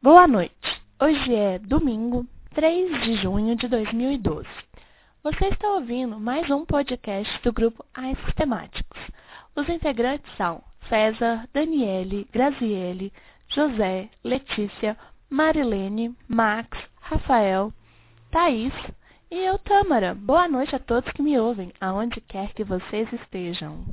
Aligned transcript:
Boa 0.00 0.28
noite. 0.28 0.54
Hoje 1.02 1.34
é 1.34 1.58
domingo, 1.58 2.24
3 2.54 3.02
de 3.02 3.16
junho 3.16 3.56
de 3.56 3.66
2012. 3.66 4.48
Você 5.24 5.46
está 5.46 5.72
ouvindo 5.72 6.20
mais 6.20 6.48
um 6.50 6.64
podcast 6.64 7.42
do 7.42 7.52
grupo 7.52 7.84
AIS 7.92 8.16
Sistemáticos. 8.24 9.00
Os 9.56 9.68
integrantes 9.68 10.32
são 10.36 10.62
César, 10.88 11.48
Daniele, 11.52 12.28
Graziele, 12.32 13.12
José, 13.48 14.08
Letícia, 14.22 14.96
Marilene, 15.28 16.16
Max, 16.28 16.78
Rafael, 17.00 17.72
Thaís 18.30 18.72
e 19.32 19.36
eu, 19.36 19.58
Tâmara. 19.58 20.14
Boa 20.14 20.46
noite 20.46 20.76
a 20.76 20.78
todos 20.78 21.10
que 21.10 21.22
me 21.22 21.36
ouvem, 21.40 21.72
aonde 21.80 22.20
quer 22.20 22.52
que 22.54 22.62
vocês 22.62 23.12
estejam. 23.12 23.84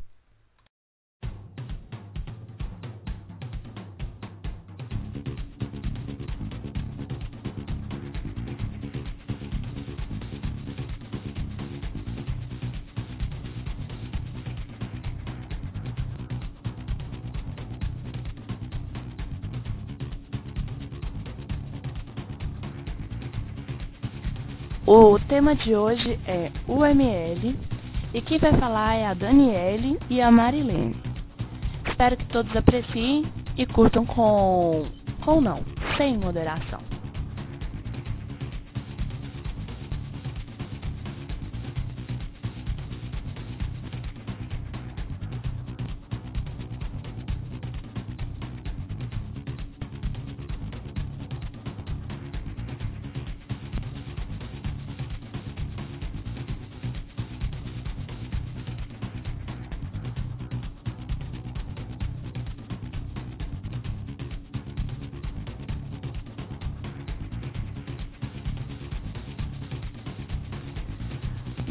O 24.88 25.18
tema 25.18 25.56
de 25.56 25.76
hoje 25.76 26.20
é 26.28 26.52
UML 26.68 27.58
e 28.14 28.22
quem 28.22 28.38
vai 28.38 28.54
falar 28.60 28.94
é 28.94 29.08
a 29.08 29.16
Daniele 29.16 30.00
e 30.12 30.22
a 30.22 30.30
Marilene. 30.30 30.96
Espero 31.88 32.16
que 32.16 32.26
todos 32.28 32.56
apreciem 32.56 33.26
e 33.58 33.66
curtam 33.66 34.06
com, 34.06 34.86
com 35.24 35.42
não, 35.42 35.64
sem 35.98 36.16
moderação. 36.20 36.95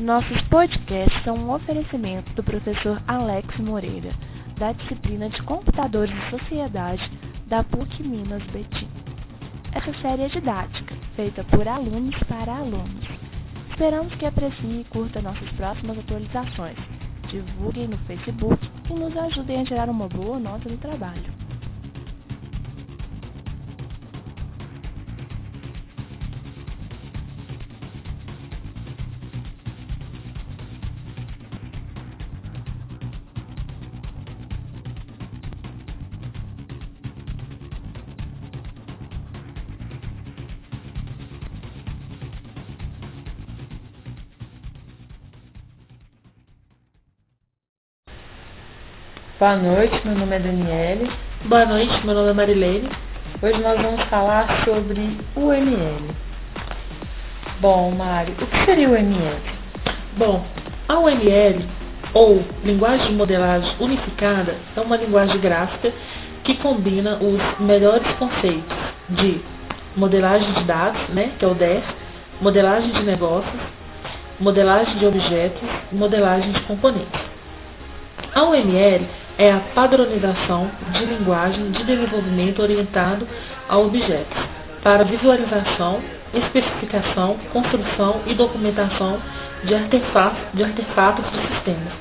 Nossos 0.05 0.38
podcasts 0.48 1.24
são 1.24 1.34
um 1.34 1.50
oferecimento 1.50 2.30
do 2.34 2.42
professor 2.42 3.02
Alex 3.08 3.56
Moreira, 3.56 4.12
da 4.58 4.72
disciplina 4.72 5.30
de 5.30 5.42
Computadores 5.44 6.14
e 6.14 6.30
Sociedade 6.30 7.11
da 7.46 7.64
PUC 7.64 8.02
Minas 8.02 8.42
Betim. 8.52 8.86
Essa 9.72 9.94
série 10.02 10.24
é 10.24 10.28
didática, 10.28 10.94
feita 11.16 11.42
por 11.44 11.66
alunos 11.66 12.14
para 12.24 12.55
alunos. 12.55 13.08
Esperamos 13.70 14.14
que 14.16 14.27
apreciem 14.27 14.83
e 14.83 14.84
curta 14.84 15.22
nossas 15.22 15.48
próximas 15.52 15.98
atualizações. 15.98 16.77
Divulguem 17.30 17.89
no 17.89 17.96
Facebook 18.00 18.61
e 18.91 18.92
nos 18.92 19.16
ajudem 19.16 19.62
a 19.62 19.64
tirar 19.64 19.89
uma 19.89 20.06
boa 20.06 20.39
nota 20.39 20.68
no 20.68 20.77
trabalho. 20.77 21.33
Boa 49.44 49.56
noite, 49.56 50.00
meu 50.06 50.14
nome 50.16 50.36
é 50.36 50.38
Daniele. 50.38 51.10
Boa 51.44 51.66
noite, 51.66 52.06
meu 52.06 52.14
nome 52.14 52.30
é 52.30 52.32
Marilene. 52.32 52.88
Hoje 53.42 53.60
nós 53.60 53.78
vamos 53.78 54.02
falar 54.05 54.64
sobre 54.64 55.18
o 55.36 55.48
UML. 55.48 56.14
Bom, 57.60 57.90
Mari, 57.90 58.32
o 58.40 58.46
que 58.46 58.64
seria 58.64 58.88
o 58.88 58.92
UML? 58.92 59.36
Bom, 60.16 60.42
a 60.88 60.98
UML, 60.98 61.62
ou 62.14 62.42
Linguagem 62.64 63.08
de 63.08 63.12
Modelagem 63.12 63.70
Unificada, 63.80 64.55
é 64.74 64.80
uma 64.80 64.96
linguagem 64.96 65.38
gráfica 65.38 65.92
que 66.42 66.55
combina 66.55 67.16
os 67.16 67.61
melhores 67.61 68.11
conceitos 68.14 68.78
de 69.11 69.42
modelagem 69.94 70.55
de 70.55 70.64
dados, 70.64 71.06
né, 71.11 71.32
que 71.38 71.44
é 71.44 71.48
o 71.48 71.55
DEF, 71.55 71.84
modelagem 72.40 72.92
de 72.92 73.02
negócios, 73.02 73.61
modelagem 74.40 74.96
de 74.96 75.05
objetos 75.05 75.68
e 75.92 75.94
modelagem 75.94 76.50
de 76.50 76.62
componentes. 76.62 77.20
A 78.34 78.42
UML 78.44 79.06
é 79.39 79.50
a 79.50 79.61
padronização 79.74 80.70
de 80.92 81.05
linguagem 81.05 81.70
de 81.70 81.84
desenvolvimento 81.84 82.62
orientado 82.62 83.27
a 83.68 83.78
objetos, 83.78 84.39
para 84.83 85.05
visualização, 85.05 86.00
especificação, 86.33 87.36
construção 87.52 88.20
e 88.27 88.34
documentação 88.34 89.18
de 89.64 89.74
artefatos 89.74 90.40
de, 90.52 90.62
artefatos 90.62 91.24
de 91.30 91.39
sistemas, 91.48 91.92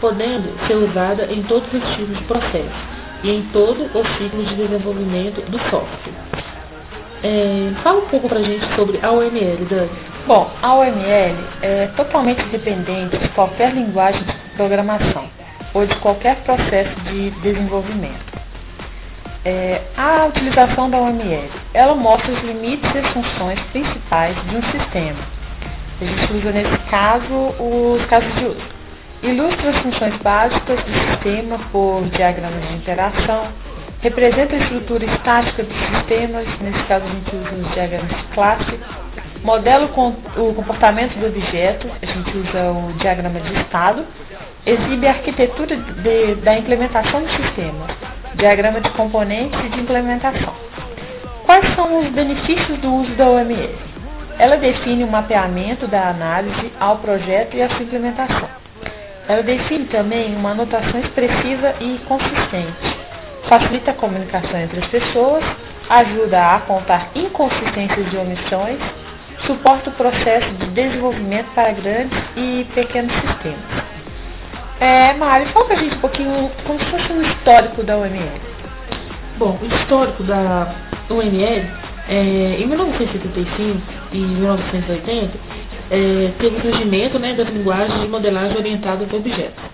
podendo 0.00 0.52
ser 0.66 0.74
usada 0.74 1.32
em 1.32 1.42
todos 1.44 1.72
os 1.72 1.94
tipos 1.94 2.18
de 2.18 2.24
processo 2.24 2.96
e 3.22 3.30
em 3.30 3.42
todo 3.52 3.84
o 3.84 4.06
ciclo 4.18 4.44
de 4.44 4.54
desenvolvimento 4.54 5.40
do 5.50 5.58
software. 5.70 6.14
É, 7.22 7.72
fala 7.82 8.00
um 8.00 8.08
pouco 8.08 8.28
para 8.28 8.38
a 8.38 8.42
gente 8.42 8.66
sobre 8.74 8.98
a 9.02 9.10
OML, 9.10 9.64
Dani. 9.70 9.90
Bom, 10.26 10.50
a 10.60 10.74
OML 10.74 11.36
é 11.62 11.86
totalmente 11.96 12.42
dependente 12.48 13.16
de 13.16 13.28
qualquer 13.30 13.72
linguagem 13.72 14.22
de 14.22 14.32
programação 14.56 15.35
ou 15.76 15.86
de 15.86 15.94
qualquer 15.96 16.36
processo 16.36 16.98
de 17.00 17.30
desenvolvimento. 17.42 18.34
É, 19.44 19.82
a 19.94 20.24
utilização 20.24 20.88
da 20.88 20.98
OML, 20.98 21.50
ela 21.74 21.94
mostra 21.94 22.32
os 22.32 22.42
limites 22.42 22.90
e 22.94 22.98
as 22.98 23.06
funções 23.08 23.60
principais 23.72 24.34
de 24.48 24.56
um 24.56 24.62
sistema. 24.62 25.20
A 26.00 26.04
gente 26.04 26.32
usa 26.32 26.50
nesse 26.50 26.78
caso 26.90 27.34
os 27.60 28.04
casos 28.06 28.34
de 28.36 28.44
uso. 28.46 28.76
Ilustra 29.22 29.70
as 29.70 29.78
funções 29.78 30.16
básicas 30.16 30.82
do 30.82 31.10
sistema 31.10 31.58
por 31.70 32.04
diagramas 32.08 32.66
de 32.68 32.74
interação, 32.74 33.48
representa 34.00 34.54
a 34.54 34.58
estrutura 34.58 35.04
estática 35.04 35.62
dos 35.62 35.76
sistemas, 35.76 36.46
nesse 36.60 36.82
caso 36.84 37.04
a 37.04 37.08
gente 37.08 37.36
usa 37.36 37.54
os 37.54 37.74
diagramas 37.74 38.16
de 38.16 38.22
classe, 38.34 38.80
modela 39.44 39.84
o 39.86 40.54
comportamento 40.54 41.18
do 41.18 41.26
objeto, 41.26 41.86
a 42.02 42.06
gente 42.06 42.36
usa 42.36 42.70
o 42.72 42.92
diagrama 42.98 43.40
de 43.40 43.60
estado, 43.60 44.04
exibe 44.66 45.06
a 45.06 45.12
arquitetura 45.12 45.76
de, 45.76 46.34
da 46.36 46.58
implementação 46.58 47.22
do 47.22 47.30
sistema, 47.30 47.86
diagrama 48.34 48.80
de 48.80 48.90
componentes 48.90 49.58
e 49.64 49.68
de 49.68 49.80
implementação. 49.80 50.52
Quais 51.44 51.74
são 51.76 52.00
os 52.00 52.08
benefícios 52.08 52.76
do 52.80 52.92
uso 52.92 53.12
da 53.12 53.30
OML? 53.30 53.78
Ela 54.38 54.56
define 54.56 55.04
o 55.04 55.08
mapeamento 55.08 55.86
da 55.86 56.08
análise 56.08 56.72
ao 56.80 56.98
projeto 56.98 57.56
e 57.56 57.62
à 57.62 57.70
sua 57.70 57.84
implementação. 57.84 58.48
Ela 59.28 59.42
define 59.42 59.84
também 59.86 60.34
uma 60.34 60.50
anotação 60.50 61.00
expressiva 61.00 61.74
e 61.80 61.98
consistente. 62.06 62.96
Facilita 63.48 63.92
a 63.92 63.94
comunicação 63.94 64.58
entre 64.58 64.80
as 64.80 64.86
pessoas, 64.88 65.44
ajuda 65.88 66.40
a 66.40 66.56
apontar 66.56 67.10
inconsistências 67.14 68.12
e 68.12 68.16
omissões, 68.16 68.78
suporta 69.46 69.90
o 69.90 69.92
processo 69.92 70.48
de 70.54 70.66
desenvolvimento 70.70 71.46
para 71.54 71.70
grandes 71.72 72.18
e 72.36 72.66
pequenos 72.74 73.12
sistemas. 73.14 73.95
É, 74.78 75.14
Mário, 75.14 75.46
fala 75.48 75.66
pra 75.66 75.76
gente 75.76 75.96
um 75.96 76.00
pouquinho 76.00 76.50
como 76.66 76.78
se 76.78 76.84
fosse 76.86 77.12
um 77.12 77.22
histórico 77.22 77.82
da 77.82 77.96
UML. 77.96 78.40
Bom, 79.38 79.58
o 79.62 79.66
histórico 79.66 80.22
da 80.22 80.74
UML, 81.08 81.66
é, 82.08 82.56
em 82.60 82.66
1975 82.66 83.80
e 84.12 84.18
1980, 84.18 85.38
é, 85.90 86.32
teve 86.38 86.56
o 86.56 86.60
surgimento 86.60 87.18
né, 87.18 87.32
das 87.32 87.48
linguagens 87.48 88.00
de 88.00 88.08
modelagem 88.08 88.56
orientadas 88.56 89.08
a 89.10 89.16
objetos. 89.16 89.64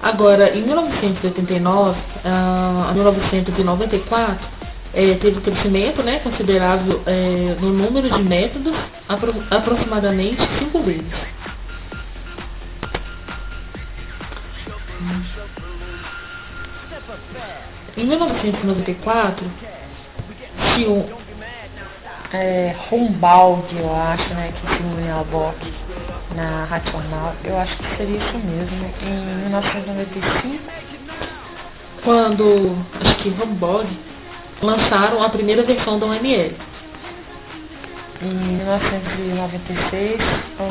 Agora, 0.00 0.54
em 0.54 0.62
1989 0.62 1.98
a 2.24 2.92
1994, 2.94 4.46
é, 4.92 5.14
teve 5.14 5.38
um 5.38 5.40
crescimento 5.40 6.02
né, 6.02 6.18
considerável 6.20 7.00
é, 7.06 7.56
no 7.60 7.70
número 7.70 8.10
de 8.10 8.22
métodos, 8.22 8.74
apro 9.08 9.34
aproximadamente 9.50 10.42
5 10.58 10.78
vezes. 10.80 11.37
Em 17.98 18.04
1994, 18.04 19.44
existe 20.56 20.88
um. 20.88 21.04
É, 22.32 22.76
Humboldt, 22.92 23.74
eu 23.74 23.92
acho, 23.92 24.34
né, 24.34 24.52
que 24.52 24.68
segundo 24.68 25.00
a 25.10 25.24
Bock 25.24 25.74
na 26.36 26.64
Racional, 26.66 27.34
eu 27.42 27.58
acho 27.58 27.76
que 27.76 27.96
seria 27.96 28.18
isso 28.18 28.38
mesmo, 28.38 28.90
em 29.02 29.36
1995. 29.42 30.62
Quando, 32.04 32.86
acho 33.00 33.16
que 33.16 33.30
Humboldt, 33.30 33.90
lançaram 34.62 35.20
a 35.20 35.28
primeira 35.30 35.64
versão 35.64 35.98
da 35.98 36.06
OML. 36.06 36.54
Em 38.22 38.32
1996, 38.32 40.20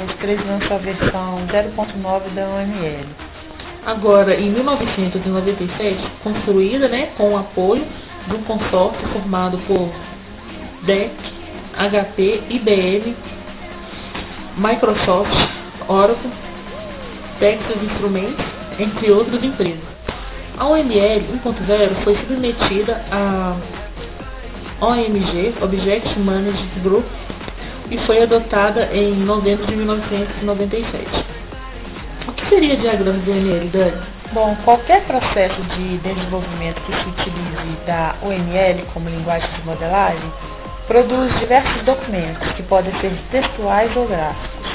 os 0.05 0.15
três 0.19 0.47
lançam 0.47 0.77
a 0.77 0.79
versão 0.79 1.45
0.9 1.47 2.29
da 2.35 2.47
OML. 2.47 3.26
Agora, 3.87 4.35
em 4.35 4.51
1997, 4.51 6.11
construída 6.21 6.89
né, 6.89 7.05
com 7.15 7.31
o 7.31 7.37
apoio 7.37 7.87
de 8.27 8.35
um 8.35 8.43
consórcio 8.43 9.07
formado 9.13 9.57
por 9.59 9.89
DEC, 10.83 11.09
HP, 11.73 12.43
IBM, 12.49 13.15
Microsoft, 14.57 15.31
Oracle, 15.87 16.29
Texas 17.39 17.81
Instruments, 17.81 18.45
entre 18.77 19.09
outras 19.09 19.41
empresas. 19.41 19.79
A 20.57 20.67
OML 20.67 21.39
1.0 21.45 22.03
foi 22.03 22.17
submetida 22.17 23.05
a 23.09 23.55
OMG, 24.81 25.53
Object 25.61 26.19
Management 26.19 26.81
Group, 26.83 27.05
e 27.89 27.97
foi 27.99 28.21
adotada 28.21 28.89
em 28.93 29.13
novembro 29.15 29.65
de 29.65 29.77
1997. 29.77 31.36
Seria 32.57 32.75
diagrama 32.75 33.19
de 33.19 33.29
OML, 33.29 33.69
Dani? 33.69 34.01
Bom, 34.33 34.57
qualquer 34.65 35.03
processo 35.03 35.61
de 35.61 35.99
desenvolvimento 35.99 36.81
que 36.81 36.91
se 36.91 37.07
utilize 37.07 37.77
da 37.85 38.15
OML 38.23 38.83
como 38.95 39.07
linguagem 39.07 39.47
de 39.51 39.63
modelagem 39.63 40.33
produz 40.87 41.37
diversos 41.37 41.83
documentos 41.83 42.51
que 42.53 42.63
podem 42.63 42.91
ser 42.99 43.11
textuais 43.29 43.95
ou 43.95 44.07
gráficos. 44.07 44.71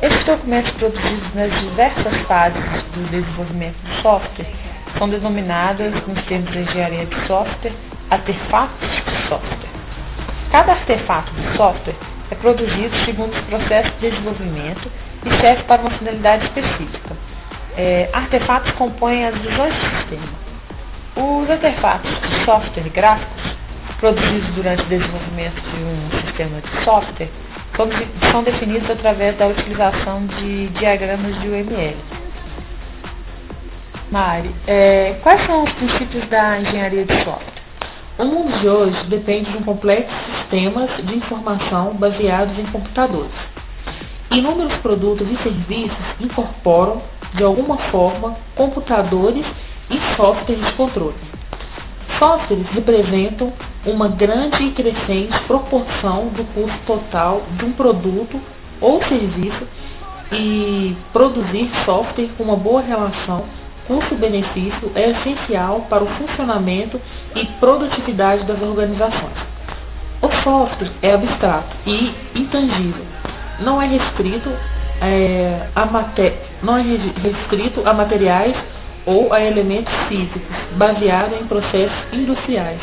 Esses 0.00 0.24
documentos 0.24 0.70
produzidos 0.78 1.34
nas 1.34 1.60
diversas 1.60 2.16
fases 2.22 2.64
do 2.94 3.10
desenvolvimento 3.10 3.76
do 3.82 4.00
software 4.00 4.50
são 4.96 5.06
denominadas, 5.10 5.92
nos 6.06 6.24
termos 6.24 6.50
de 6.52 6.60
engenharia 6.60 7.04
de 7.04 7.26
software, 7.26 7.74
artefatos 8.08 8.88
de 8.88 9.28
software. 9.28 9.70
Cada 10.50 10.72
artefato 10.72 11.30
de 11.34 11.54
software 11.54 11.96
é 12.30 12.34
produzido 12.36 12.96
segundo 13.04 13.34
os 13.34 13.40
processos 13.42 13.92
de 14.00 14.08
desenvolvimento 14.08 14.90
e 15.24 15.40
serve 15.40 15.62
para 15.64 15.82
uma 15.82 15.90
finalidade 15.90 16.46
específica. 16.46 17.16
É, 17.76 18.08
artefatos 18.12 18.72
compõem 18.72 19.26
as 19.26 19.36
visões 19.38 19.74
do 19.74 19.98
sistema. 19.98 20.28
Os 21.16 21.50
artefatos 21.50 22.10
de 22.20 22.44
software 22.44 22.88
gráficos, 22.90 23.56
produzidos 23.98 24.54
durante 24.54 24.82
o 24.82 24.86
desenvolvimento 24.86 25.60
de 25.60 25.82
um 25.82 26.20
sistema 26.22 26.60
de 26.60 26.84
software, 26.84 27.28
são 28.30 28.42
definidos 28.42 28.90
através 28.90 29.36
da 29.36 29.46
utilização 29.46 30.26
de 30.26 30.68
diagramas 30.68 31.40
de 31.40 31.48
UML. 31.48 31.96
Mari, 34.10 34.54
é, 34.66 35.16
quais 35.22 35.46
são 35.46 35.64
os 35.64 35.72
princípios 35.74 36.28
da 36.28 36.58
engenharia 36.60 37.04
de 37.04 37.14
software? 37.24 37.60
O 38.18 38.24
mundo 38.24 38.58
de 38.58 38.68
hoje 38.68 39.04
depende 39.04 39.50
de 39.50 39.56
um 39.56 39.62
complexo 39.62 40.12
de 40.12 40.38
sistemas 40.38 40.90
de 41.06 41.16
informação 41.16 41.94
baseados 41.94 42.58
em 42.58 42.66
computadores. 42.66 43.30
Inúmeros 44.30 44.76
produtos 44.78 45.26
e 45.28 45.36
serviços 45.42 45.98
incorporam, 46.20 47.02
de 47.34 47.42
alguma 47.42 47.76
forma, 47.90 48.36
computadores 48.54 49.44
e 49.90 50.16
softwares 50.16 50.64
de 50.64 50.72
controle. 50.72 51.16
Softwares 52.18 52.68
representam 52.70 53.52
uma 53.84 54.08
grande 54.08 54.62
e 54.62 54.70
crescente 54.72 55.38
proporção 55.46 56.28
do 56.28 56.44
custo 56.54 56.78
total 56.86 57.42
de 57.58 57.64
um 57.64 57.72
produto 57.72 58.40
ou 58.80 59.02
serviço 59.04 59.66
e 60.32 60.96
produzir 61.12 61.68
software 61.84 62.28
com 62.36 62.44
uma 62.44 62.56
boa 62.56 62.82
relação 62.82 63.44
custo-benefício 63.90 64.92
é 64.94 65.10
essencial 65.10 65.86
para 65.90 66.04
o 66.04 66.06
funcionamento 66.06 67.00
e 67.34 67.44
produtividade 67.58 68.44
das 68.44 68.62
organizações. 68.62 69.36
O 70.22 70.30
software 70.44 70.92
é 71.02 71.14
abstrato 71.14 71.76
e 71.84 72.14
intangível. 72.36 73.19
Não 73.60 73.80
é 73.80 73.86
restrito, 73.86 74.50
é, 75.00 75.68
a, 75.74 75.86
não 76.62 76.76
é 76.76 76.82
restrito 76.82 77.82
a 77.86 77.92
materiais 77.92 78.56
ou 79.06 79.32
a 79.32 79.40
elementos 79.40 79.92
físicos, 80.08 80.56
baseado 80.76 81.34
em 81.40 81.46
processos 81.46 81.98
industriais. 82.12 82.80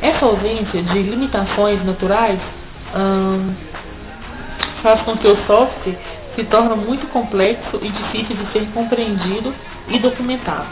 Essa 0.00 0.24
ausência 0.26 0.82
de 0.82 1.02
limitações 1.02 1.84
naturais 1.84 2.38
hum, 2.94 3.54
faz 4.82 5.00
com 5.02 5.16
que 5.16 5.26
o 5.26 5.36
software 5.46 5.98
se 6.34 6.44
torne 6.44 6.76
muito 6.76 7.06
complexo 7.08 7.78
e 7.80 7.88
difícil 7.88 8.36
de 8.36 8.52
ser 8.52 8.66
compreendido 8.72 9.54
e 9.88 9.98
documentado. 9.98 10.66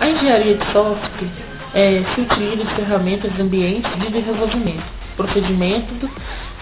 A 0.00 0.08
engenharia 0.08 0.56
de 0.56 0.64
software 0.72 1.30
é, 1.74 2.02
se 2.14 2.20
utiliza 2.20 2.64
de 2.64 2.74
ferramentas 2.74 3.32
de 3.34 3.42
ambientes 3.42 3.90
de 3.98 4.10
desenvolvimento, 4.10 4.84
procedimentos, 5.16 6.10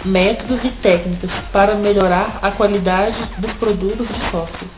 métodos 0.05 0.65
e 0.65 0.71
técnicas 0.83 1.31
para 1.53 1.75
melhorar 1.75 2.39
a 2.43 2.51
qualidade 2.51 3.17
dos 3.39 3.53
produtos 3.55 4.07
de 4.07 4.31
software. 4.31 4.69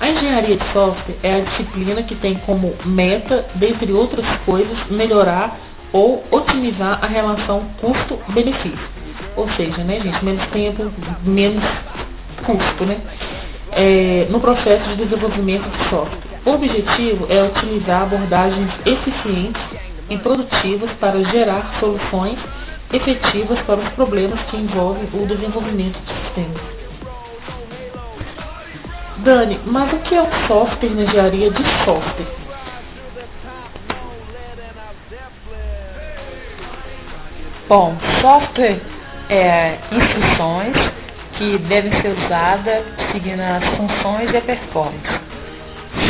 A 0.00 0.08
engenharia 0.08 0.56
de 0.56 0.72
software 0.72 1.16
é 1.22 1.36
a 1.36 1.40
disciplina 1.40 2.02
que 2.02 2.14
tem 2.16 2.34
como 2.46 2.74
meta, 2.84 3.46
dentre 3.54 3.92
outras 3.92 4.26
coisas, 4.44 4.76
melhorar 4.90 5.58
ou 5.92 6.24
otimizar 6.30 6.98
a 7.02 7.06
relação 7.06 7.68
custo-benefício. 7.80 8.88
Ou 9.36 9.48
seja, 9.52 9.84
né, 9.84 10.00
gente, 10.00 10.24
menos 10.24 10.44
tempo, 10.46 10.90
menos 11.24 11.64
custo, 12.44 12.84
né? 12.84 13.00
é, 13.72 14.26
no 14.30 14.38
processo 14.40 14.90
de 14.90 15.04
desenvolvimento 15.04 15.68
de 15.70 15.88
software. 15.88 16.32
O 16.44 16.50
objetivo 16.50 17.26
é 17.28 17.42
utilizar 17.42 18.02
abordagens 18.02 18.70
eficientes 18.84 19.62
e 20.10 20.18
produtivas 20.18 20.90
para 21.00 21.22
gerar 21.24 21.78
soluções 21.80 22.38
efetivas 22.92 23.60
para 23.62 23.80
os 23.80 23.88
problemas 23.90 24.40
que 24.42 24.56
envolvem 24.56 25.08
o 25.12 25.26
desenvolvimento 25.26 25.98
de 26.00 26.14
sistemas. 26.14 26.62
Dani, 29.18 29.60
mas 29.64 29.92
o 29.92 29.98
que 29.98 30.14
é 30.14 30.22
um 30.22 30.46
software 30.48 30.90
na 30.90 31.02
engenharia 31.02 31.50
de 31.50 31.62
software? 31.84 32.42
Bom, 37.68 37.96
software 38.20 38.80
é 39.28 39.78
instruções 39.90 40.76
que 41.38 41.58
devem 41.58 41.92
ser 42.02 42.16
usadas 42.18 42.84
seguindo 43.12 43.40
as 43.40 43.64
funções 43.76 44.30
e 44.32 44.36
a 44.36 44.40
performance. 44.40 45.20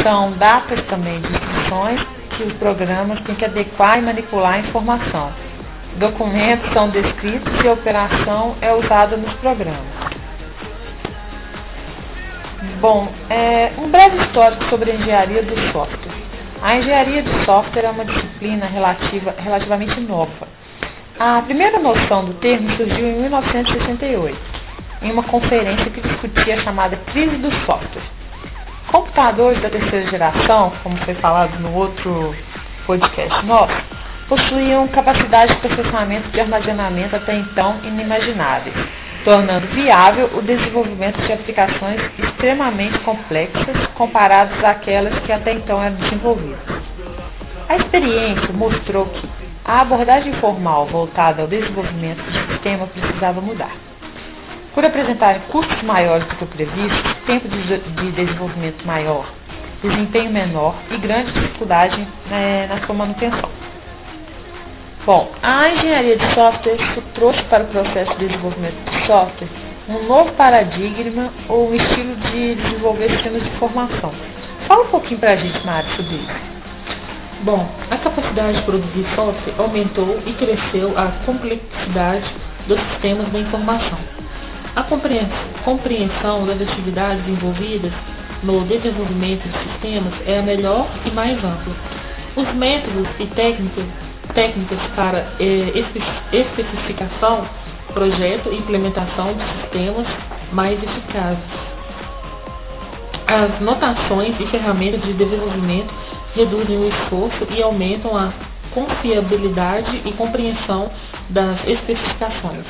São 0.02 0.33
datas 0.33 0.83
também 0.87 1.21
de 1.21 1.33
instruções 1.33 2.00
que 2.37 2.45
os 2.45 2.52
programas 2.54 3.21
têm 3.21 3.35
que 3.35 3.45
adequar 3.45 3.99
e 3.99 4.02
manipular 4.02 4.54
a 4.54 4.59
informação. 4.59 5.30
Documentos 5.96 6.72
são 6.72 6.88
descritos 6.88 7.52
e 7.64 7.68
a 7.68 7.72
operação 7.72 8.56
é 8.61 8.72
usada 8.72 9.16
nos 9.16 9.32
programas. 9.34 9.80
Bom, 12.80 13.08
é, 13.28 13.72
um 13.78 13.88
breve 13.88 14.16
histórico 14.18 14.64
sobre 14.64 14.90
a 14.90 14.94
engenharia 14.94 15.42
do 15.42 15.72
software. 15.72 16.14
A 16.62 16.76
engenharia 16.76 17.22
de 17.22 17.44
software 17.44 17.84
é 17.84 17.90
uma 17.90 18.04
disciplina 18.04 18.66
relativa, 18.66 19.34
relativamente 19.38 20.00
nova. 20.00 20.49
A 21.18 21.42
primeira 21.42 21.78
noção 21.78 22.25
do 22.25 22.34
termo 22.34 22.70
surgiu 22.76 23.06
em 23.06 23.20
1968 23.20 24.62
em 25.02 25.11
uma 25.11 25.25
conferência 25.25 25.90
que 25.90 26.00
discutia 26.00 26.54
a 26.54 26.61
chamada 26.61 26.96
crise 27.12 27.37
do 27.37 27.50
software. 27.66 28.02
Computadores 28.90 29.61
da 29.61 29.68
terceira 29.68 30.08
geração, 30.08 30.72
como 30.82 30.96
foi 30.99 31.14
falado 31.14 31.58
no 31.58 31.75
outro 31.75 32.34
podcast 32.87 33.44
nosso, 33.44 33.75
possuíam 34.33 34.89
capacidade 34.89 35.55
de 35.55 35.61
processamento 35.61 36.31
de 36.31 36.41
armazenamento 36.41 37.15
até 37.15 37.35
então 37.35 37.77
inimagináveis, 37.85 38.75
tornando 39.25 39.67
viável 39.67 40.31
o 40.33 40.41
desenvolvimento 40.41 41.21
de 41.21 41.35
aplicações 41.35 42.01
extremamente 42.19 42.99
complexas 43.01 43.77
comparadas 43.95 44.65
àquelas 44.65 45.19
que 45.19 45.33
até 45.33 45.53
então 45.53 45.83
eram 45.83 45.97
desenvolvidas. 45.97 46.59
A 47.69 47.77
experiência 47.77 48.51
mostrou 48.55 49.05
que 49.05 49.29
a 49.67 49.83
abordagem 49.83 50.33
formal 50.35 50.87
voltada 50.87 51.43
ao 51.43 51.49
desenvolvimento 51.49 52.23
do 52.23 52.53
sistema 52.53 52.87
precisava 52.87 53.39
mudar. 53.39 53.77
Por 54.75 54.83
apresentarem 54.83 55.43
custos 55.51 55.83
maiores 55.83 56.27
do 56.27 56.37
que 56.37 56.45
o 56.45 56.47
previsto, 56.47 57.17
tempo 57.27 57.49
de, 57.49 57.79
de 57.79 58.12
desenvolvimento 58.12 58.83
maior, 58.87 59.27
desempenho 59.83 60.33
menor 60.33 60.75
e 60.91 60.97
grande 60.97 61.33
dificuldade 61.33 62.09
né, 62.31 62.67
na 62.67 62.79
sua 62.87 62.95
manutenção. 62.95 63.72
Bom, 65.04 65.32
a 65.42 65.68
engenharia 65.68 66.16
de 66.16 66.25
software 66.32 66.78
trouxe 67.14 67.42
para 67.44 67.64
o 67.64 67.66
processo 67.66 68.16
de 68.18 68.28
desenvolvimento 68.28 68.88
de 68.88 69.04
software 69.04 69.49
um 69.88 70.06
novo 70.06 70.30
paradigma 70.35 71.32
ou 71.49 71.71
um 71.71 71.75
estilo 71.75 72.14
de 72.30 72.54
desenvolver 72.54 73.11
sistemas 73.11 73.42
de 73.42 73.49
informação. 73.49 74.12
Fala 74.68 74.85
um 74.85 74.88
pouquinho 74.90 75.18
para 75.18 75.32
a 75.32 75.37
gente, 75.37 75.66
Mário, 75.66 75.90
sobre 75.97 76.14
isso. 76.14 76.32
Bom, 77.42 77.68
a 77.90 77.97
capacidade 77.97 78.59
de 78.59 78.62
produzir 78.62 79.04
software 79.16 79.54
aumentou 79.59 80.21
e 80.25 80.32
cresceu 80.35 80.97
a 80.97 81.06
complexidade 81.26 82.32
dos 82.68 82.80
sistemas 82.92 83.28
da 83.32 83.40
informação. 83.40 83.99
A 84.76 84.85
compreensão 85.64 86.47
das 86.47 86.62
atividades 86.62 87.26
envolvidas 87.26 87.92
no 88.44 88.64
desenvolvimento 88.66 89.49
de 89.49 89.59
sistemas 89.64 90.14
é 90.26 90.38
a 90.38 90.42
melhor 90.42 90.87
e 91.04 91.11
mais 91.11 91.37
ampla. 91.38 91.75
Os 92.37 92.54
métodos 92.54 93.09
e 93.18 93.26
técnicas, 93.26 93.85
técnicas 94.35 94.81
para 94.95 95.33
eh, 95.38 95.73
especificação, 96.33 97.47
projeto 97.93 98.50
e 98.52 98.57
implementação 98.57 99.35
de 99.35 99.45
sistemas 99.61 100.07
mais 100.52 100.83
eficazes. 100.83 101.73
As 103.26 103.61
notações 103.61 104.38
e 104.41 104.47
ferramentas 104.47 105.02
de 105.02 105.12
desenvolvimento 105.14 105.93
reduzem 106.35 106.79
o 106.79 106.88
esforço 106.88 107.47
e 107.50 107.62
aumentam 107.62 108.17
a 108.17 108.33
confiabilidade 108.73 110.02
e 110.05 110.12
compreensão 110.12 110.91
das 111.29 111.67
especificações. 111.67 112.64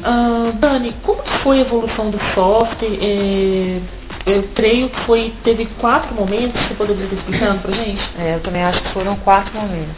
Uh, 0.00 0.52
Dani, 0.54 0.94
como 1.04 1.22
foi 1.42 1.58
a 1.58 1.60
evolução 1.60 2.10
do 2.10 2.18
software? 2.34 2.98
É, 3.00 3.80
eu 4.24 4.44
creio 4.54 4.88
que 4.88 5.00
foi, 5.00 5.34
teve 5.42 5.66
quatro 5.80 6.14
momentos, 6.14 6.60
você 6.62 6.74
poderia 6.74 7.04
estar 7.04 7.16
explicando 7.16 7.60
para 7.60 7.72
gente? 7.72 8.10
É, 8.18 8.36
eu 8.36 8.40
também 8.40 8.62
acho 8.62 8.80
que 8.80 8.92
foram 8.92 9.16
quatro 9.16 9.52
momentos. 9.58 9.96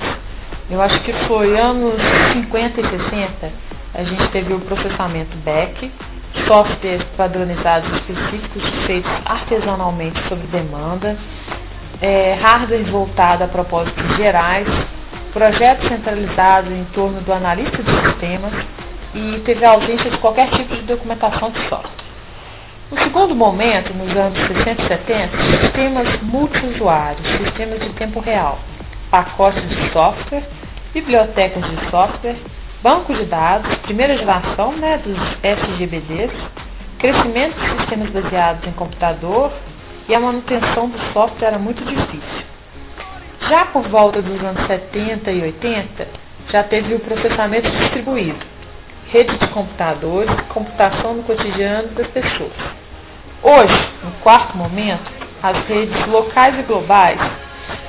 Eu 0.70 0.80
acho 0.80 0.98
que 1.00 1.12
foi 1.26 1.58
anos 1.58 1.94
50 2.32 2.80
e 2.80 2.84
60, 2.84 3.52
a 3.94 4.02
gente 4.02 4.28
teve 4.28 4.54
o 4.54 4.60
processamento 4.60 5.36
BEC, 5.44 5.90
softwares 6.46 7.04
padronizados 7.16 7.90
específicos 7.92 8.62
feitos 8.86 9.10
artesanalmente 9.26 10.20
sob 10.28 10.40
demanda, 10.46 11.16
é, 12.00 12.34
hardware 12.34 12.84
voltado 12.90 13.44
a 13.44 13.48
propósitos 13.48 14.16
gerais, 14.16 14.66
projetos 15.34 15.86
centralizados 15.86 16.72
em 16.72 16.84
torno 16.94 17.20
do 17.20 17.32
analista 17.32 17.82
de 17.82 17.90
sistemas 17.90 18.52
e 19.14 19.42
teve 19.44 19.64
a 19.64 19.72
ausência 19.72 20.10
de 20.10 20.16
qualquer 20.18 20.48
tipo 20.50 20.74
de 20.74 20.82
documentação 20.82 21.50
de 21.50 21.60
software. 21.68 22.13
No 22.90 22.98
segundo 22.98 23.34
momento, 23.34 23.94
nos 23.94 24.14
anos 24.14 24.38
60 24.46 24.82
e 24.82 24.88
70, 24.88 25.36
sistemas 25.60 26.22
multiusuários, 26.22 27.26
sistemas 27.38 27.80
de 27.80 27.88
tempo 27.94 28.20
real, 28.20 28.58
pacotes 29.10 29.66
de 29.68 29.90
software, 29.90 30.44
bibliotecas 30.92 31.64
de 31.64 31.90
software, 31.90 32.36
banco 32.82 33.14
de 33.14 33.24
dados, 33.24 33.74
primeira 33.78 34.18
geração 34.18 34.72
né, 34.72 34.98
dos 34.98 35.18
SGBDs, 35.42 36.30
crescimento 36.98 37.58
de 37.58 37.78
sistemas 37.78 38.10
baseados 38.10 38.66
em 38.66 38.72
computador 38.72 39.50
e 40.06 40.14
a 40.14 40.20
manutenção 40.20 40.90
do 40.90 40.98
software 41.14 41.48
era 41.48 41.58
muito 41.58 41.82
difícil. 41.84 42.44
Já 43.48 43.64
por 43.66 43.88
volta 43.88 44.20
dos 44.20 44.42
anos 44.44 44.66
70 44.66 45.30
e 45.32 45.42
80, 45.42 46.06
já 46.50 46.62
teve 46.62 46.94
o 46.94 47.00
processamento 47.00 47.70
distribuído, 47.70 48.53
rede 49.10 49.36
de 49.38 49.46
computadores 49.48 50.34
computação 50.48 51.14
no 51.14 51.22
cotidiano 51.22 51.88
das 51.88 52.06
pessoas. 52.08 52.52
Hoje, 53.42 53.88
no 54.02 54.10
quarto 54.22 54.56
momento, 54.56 55.10
as 55.42 55.56
redes 55.66 56.06
locais 56.06 56.58
e 56.58 56.62
globais, 56.62 57.20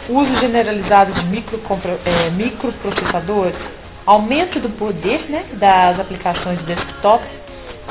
uso 0.10 0.36
generalizado 0.40 1.14
de 1.14 1.24
micro, 1.26 1.60
é, 2.06 2.30
microprocessadores, 2.30 3.56
aumento 4.06 4.60
do 4.60 4.70
poder 4.70 5.26
né, 5.30 5.46
das 5.54 6.00
aplicações 6.00 6.60
de 6.60 6.66
desktop, 6.66 7.24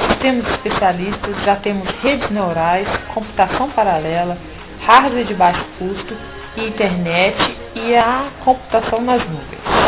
sistemas 0.08 0.46
especialistas, 0.50 1.44
já 1.44 1.56
temos 1.56 1.88
redes 2.02 2.30
neurais, 2.30 2.86
computação 3.14 3.70
paralela, 3.70 4.36
hardware 4.86 5.24
de 5.24 5.34
baixo 5.34 5.64
custo 5.78 6.14
internet 6.56 7.36
e 7.74 7.96
a 7.96 8.28
computação 8.44 9.00
nas 9.00 9.20
nuvens. 9.28 9.83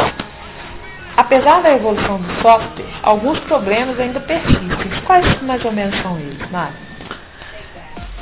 Apesar 1.26 1.60
da 1.60 1.72
evolução 1.72 2.18
do 2.18 2.32
software, 2.40 2.86
alguns 3.02 3.40
problemas 3.40 3.98
ainda 3.98 4.20
persistem. 4.20 4.68
Quais 5.04 5.42
mais 5.42 5.64
ou 5.64 5.72
menos 5.72 6.00
são 6.00 6.16
eles, 6.20 6.38
Mário? 6.52 6.76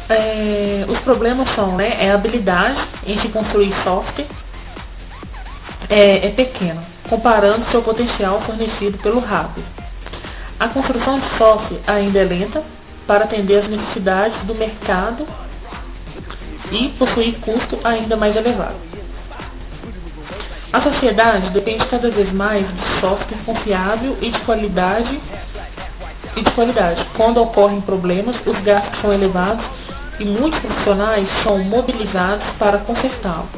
É, 0.08 0.86
os 0.88 0.98
problemas 1.00 1.54
são 1.54 1.76
né, 1.76 2.02
é 2.02 2.10
a 2.10 2.14
habilidade 2.14 2.80
em 3.06 3.20
se 3.20 3.28
construir 3.28 3.74
software 3.84 4.26
é, 5.90 6.28
é 6.28 6.30
pequena, 6.30 6.82
comparando 7.10 7.70
seu 7.70 7.82
potencial 7.82 8.40
fornecido 8.40 8.96
pelo 8.98 9.20
hardware. 9.20 9.66
A 10.58 10.68
construção 10.68 11.20
de 11.20 11.28
software 11.36 11.80
ainda 11.86 12.20
é 12.20 12.24
lenta 12.24 12.62
para 13.06 13.24
atender 13.24 13.64
às 13.64 13.68
necessidades 13.68 14.42
do 14.44 14.54
mercado 14.54 15.26
e 16.72 16.88
possuir 16.98 17.38
custo 17.40 17.78
ainda 17.84 18.16
mais 18.16 18.34
elevado. 18.34 18.76
A 20.74 20.82
sociedade 20.82 21.50
depende 21.50 21.86
cada 21.86 22.10
vez 22.10 22.32
mais 22.32 22.66
de 22.66 23.00
software 23.00 23.38
confiável 23.46 24.18
e 24.20 24.28
de 24.28 24.40
qualidade. 24.40 25.20
E 26.34 26.42
de 26.42 26.50
qualidade. 26.50 27.06
Quando 27.16 27.40
ocorrem 27.40 27.80
problemas, 27.82 28.34
os 28.44 28.58
gastos 28.64 29.00
são 29.00 29.12
elevados 29.12 29.64
e 30.18 30.24
muitos 30.24 30.58
profissionais 30.58 31.28
são 31.44 31.60
mobilizados 31.60 32.44
para 32.58 32.78
consertá-lo. 32.78 33.48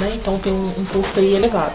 Né? 0.00 0.12
Então 0.14 0.38
tem 0.38 0.50
um, 0.50 0.72
um 0.78 0.86
custo 0.86 1.20
aí 1.20 1.34
elevado. 1.34 1.74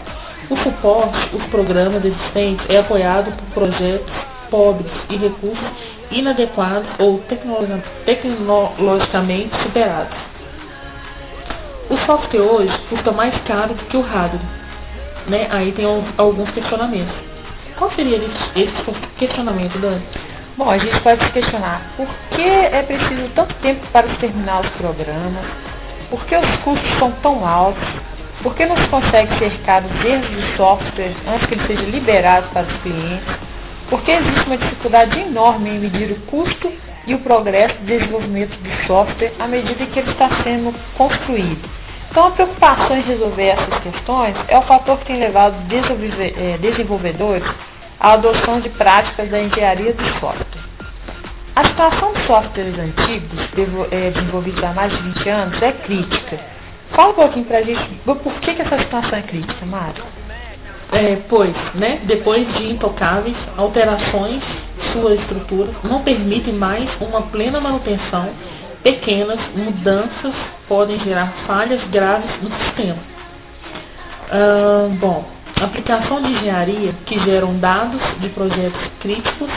O 0.50 0.56
suporte, 0.56 1.36
os 1.36 1.44
programas 1.44 2.04
existentes, 2.04 2.68
é 2.68 2.78
apoiado 2.78 3.30
por 3.30 3.46
projetos 3.54 4.12
pobres 4.50 4.90
e 5.10 5.16
recursos 5.16 5.70
inadequados 6.10 6.88
ou 6.98 7.20
tecnologicamente 8.04 9.56
superados. 9.62 10.18
O 11.88 11.96
software 11.98 12.40
hoje 12.40 12.76
custa 12.90 13.12
mais 13.12 13.40
caro 13.42 13.74
do 13.74 13.84
que 13.84 13.96
o 13.96 14.00
hardware 14.00 14.58
né? 15.28 15.46
Aí 15.50 15.72
tem 15.72 15.84
alguns 16.16 16.50
questionamentos. 16.50 17.14
Qual 17.76 17.90
seria 17.92 18.16
esse 18.56 18.72
questionamento, 19.18 19.78
Dani? 19.78 20.02
Bom, 20.56 20.68
a 20.68 20.78
gente 20.78 20.98
pode 21.00 21.24
se 21.24 21.30
questionar 21.30 21.80
por 21.96 22.08
que 22.30 22.42
é 22.42 22.82
preciso 22.82 23.28
tanto 23.36 23.54
tempo 23.56 23.86
para 23.92 24.08
terminar 24.16 24.62
os 24.62 24.70
programas, 24.70 25.44
por 26.10 26.24
que 26.24 26.34
os 26.34 26.56
custos 26.64 26.98
são 26.98 27.12
tão 27.22 27.46
altos, 27.46 27.88
por 28.42 28.56
que 28.56 28.66
não 28.66 28.76
se 28.76 28.88
consegue 28.88 29.38
cercar 29.38 29.84
os 29.84 30.04
erros 30.04 30.28
de 30.28 30.56
software 30.56 31.14
antes 31.28 31.46
que 31.46 31.54
ele 31.54 31.66
seja 31.68 31.82
liberado 31.84 32.48
para 32.48 32.66
os 32.66 32.76
clientes, 32.82 33.36
por 33.88 34.02
que 34.02 34.10
existe 34.10 34.46
uma 34.46 34.56
dificuldade 34.56 35.20
enorme 35.20 35.70
em 35.70 35.78
medir 35.78 36.10
o 36.10 36.20
custo 36.22 36.72
e 37.06 37.14
o 37.14 37.20
progresso 37.20 37.74
do 37.76 37.86
desenvolvimento 37.86 38.56
do 38.58 38.86
software 38.86 39.32
à 39.38 39.46
medida 39.46 39.86
que 39.86 39.98
ele 40.00 40.10
está 40.10 40.28
sendo 40.42 40.74
construído. 40.96 41.68
Então, 42.18 42.26
a 42.26 42.32
preocupação 42.32 42.96
em 42.96 43.02
resolver 43.02 43.46
essas 43.46 43.78
questões 43.80 44.34
é 44.48 44.58
o 44.58 44.62
fator 44.62 44.98
que 44.98 45.04
tem 45.04 45.20
levado 45.20 45.54
é, 45.70 46.58
desenvolvedores 46.58 47.48
à 48.00 48.14
adoção 48.14 48.58
de 48.58 48.68
práticas 48.70 49.30
da 49.30 49.40
engenharia 49.40 49.92
do 49.92 50.04
software. 50.18 50.64
A 51.54 51.64
situação 51.64 52.12
de 52.14 52.26
softwares 52.26 52.76
antigos, 52.76 53.38
é, 53.92 54.10
desenvolvidos 54.10 54.64
há 54.64 54.72
mais 54.72 54.90
de 54.90 55.00
20 55.00 55.28
anos, 55.28 55.62
é 55.62 55.70
crítica. 55.70 56.40
Fala 56.90 57.10
um 57.10 57.14
pouquinho 57.14 57.44
para 57.44 57.58
a 57.58 57.62
gente 57.62 57.88
por 58.04 58.32
que, 58.40 58.52
que 58.52 58.62
essa 58.62 58.78
situação 58.80 59.16
é 59.16 59.22
crítica, 59.22 59.64
Mário. 59.64 60.02
É, 60.90 61.18
pois, 61.28 61.54
né, 61.74 62.00
depois 62.02 62.52
de 62.54 62.68
intocáveis 62.68 63.36
alterações, 63.56 64.42
sua 64.92 65.14
estrutura 65.14 65.70
não 65.84 66.02
permite 66.02 66.50
mais 66.50 66.90
uma 67.00 67.22
plena 67.22 67.60
manutenção 67.60 68.30
pequenas 68.82 69.38
mudanças 69.54 70.34
podem 70.68 70.98
gerar 71.00 71.32
falhas 71.46 71.82
graves 71.90 72.30
no 72.42 72.50
sistema. 72.64 72.98
Bom, 75.00 75.24
aplicação 75.60 76.22
de 76.22 76.32
engenharia 76.32 76.94
que 77.06 77.18
geram 77.20 77.58
dados 77.58 78.00
de 78.20 78.28
projetos 78.30 78.80
críticos 79.00 79.48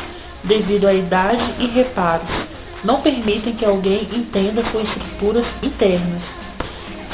devido 0.43 0.87
à 0.87 0.93
idade 0.93 1.43
e 1.59 1.67
reparos 1.67 2.29
não 2.83 3.01
permitem 3.01 3.53
que 3.53 3.65
alguém 3.65 4.09
entenda 4.11 4.63
suas 4.71 4.87
estruturas 4.87 5.45
internas. 5.61 6.23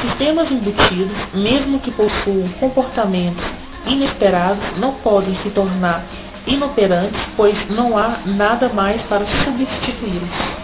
Sistemas 0.01 0.49
embutidos, 0.49 1.17
mesmo 1.33 1.79
que 1.79 1.91
possuam 1.91 2.47
comportamentos 2.59 3.43
inesperados, 3.85 4.63
não 4.77 4.93
podem 4.95 5.35
se 5.41 5.49
tornar 5.49 6.05
inoperantes, 6.45 7.19
pois 7.35 7.57
não 7.69 7.97
há 7.97 8.19
nada 8.25 8.69
mais 8.69 9.01
para 9.03 9.25
substituí-los. 9.43 10.56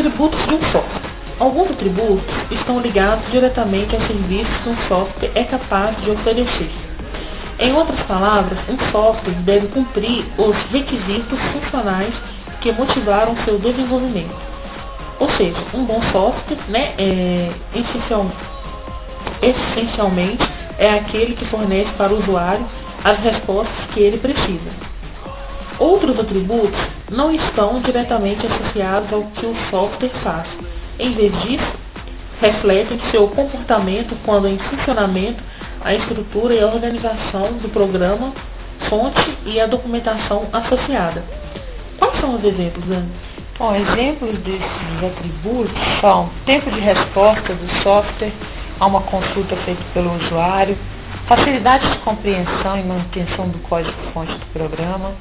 Atributos 0.00 0.40
de 0.46 0.54
um 0.54 0.62
software. 0.72 1.10
Alguns 1.38 1.72
atributos 1.72 2.34
estão 2.50 2.80
ligados 2.80 3.30
diretamente 3.30 3.94
aos 3.94 4.06
serviços 4.06 4.56
que 4.62 4.70
um 4.70 4.76
software 4.88 5.30
é 5.34 5.44
capaz 5.44 5.94
de 6.02 6.10
oferecer. 6.10 6.70
Em 7.58 7.74
outras 7.74 8.00
palavras, 8.06 8.58
um 8.66 8.78
software 8.90 9.34
deve 9.42 9.66
cumprir 9.66 10.24
os 10.38 10.56
requisitos 10.70 11.38
funcionais 11.52 12.14
que 12.62 12.72
motivaram 12.72 13.36
seu 13.44 13.58
desenvolvimento. 13.58 14.34
Ou 15.18 15.30
seja, 15.32 15.62
um 15.74 15.84
bom 15.84 16.00
software, 16.12 16.56
né, 16.68 16.94
é, 16.96 17.52
essencialmente, 19.42 20.48
é 20.78 20.94
aquele 20.94 21.34
que 21.34 21.44
fornece 21.44 21.90
para 21.98 22.10
o 22.10 22.20
usuário 22.20 22.66
as 23.04 23.18
respostas 23.18 23.84
que 23.92 24.00
ele 24.00 24.16
precisa. 24.16 24.89
Outros 25.80 26.20
atributos 26.20 26.78
não 27.10 27.32
estão 27.32 27.80
diretamente 27.80 28.46
associados 28.46 29.10
ao 29.10 29.22
que 29.22 29.46
o 29.46 29.56
software 29.70 30.10
faz. 30.22 30.46
Em 30.98 31.14
vez 31.14 31.32
disso, 31.40 31.72
refletem 32.38 33.00
seu 33.10 33.26
comportamento 33.28 34.14
quando 34.26 34.46
em 34.46 34.58
funcionamento 34.58 35.42
a 35.82 35.94
estrutura 35.94 36.52
e 36.52 36.60
a 36.60 36.66
organização 36.66 37.54
do 37.54 37.70
programa, 37.70 38.34
fonte 38.90 39.38
e 39.46 39.58
a 39.58 39.66
documentação 39.66 40.48
associada. 40.52 41.24
Quais 41.98 42.20
são 42.20 42.34
os 42.34 42.44
exemplos, 42.44 42.84
Dani? 42.84 43.08
Bom, 43.58 43.74
exemplos 43.74 44.38
desses 44.40 45.02
atributos 45.02 45.72
são 46.02 46.28
tempo 46.44 46.70
de 46.70 46.80
resposta 46.80 47.54
do 47.54 47.82
software 47.82 48.32
a 48.78 48.86
uma 48.86 49.00
consulta 49.00 49.56
feita 49.64 49.82
pelo 49.94 50.14
usuário, 50.16 50.76
facilidade 51.26 51.90
de 51.90 51.98
compreensão 52.00 52.78
e 52.78 52.82
manutenção 52.82 53.48
do 53.48 53.58
código-fonte 53.60 54.32
do 54.32 54.46
programa, 54.52 55.12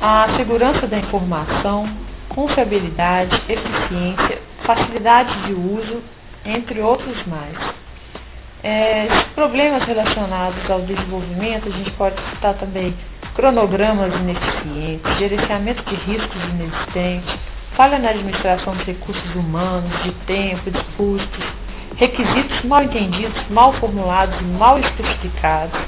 a 0.00 0.34
segurança 0.36 0.86
da 0.86 0.98
informação, 0.98 1.88
confiabilidade, 2.30 3.34
eficiência, 3.48 4.38
facilidade 4.64 5.42
de 5.42 5.52
uso, 5.52 6.02
entre 6.44 6.80
outros 6.80 7.22
mais. 7.26 7.56
É, 8.62 9.08
problemas 9.34 9.84
relacionados 9.84 10.70
ao 10.70 10.80
desenvolvimento, 10.82 11.68
a 11.68 11.72
gente 11.72 11.90
pode 11.92 12.16
citar 12.30 12.54
também 12.54 12.94
cronogramas 13.34 14.14
ineficientes, 14.14 15.18
gerenciamento 15.18 15.82
de 15.84 15.94
riscos 15.96 16.42
inexistentes, 16.44 17.34
falha 17.74 17.98
na 17.98 18.10
administração 18.10 18.74
de 18.76 18.84
recursos 18.84 19.34
humanos, 19.34 19.92
de 20.02 20.12
tempo, 20.26 20.70
de 20.70 20.82
custos, 20.96 21.44
requisitos 21.96 22.62
mal 22.64 22.84
entendidos, 22.84 23.48
mal 23.50 23.72
formulados 23.74 24.40
mal 24.58 24.78
especificados, 24.78 25.78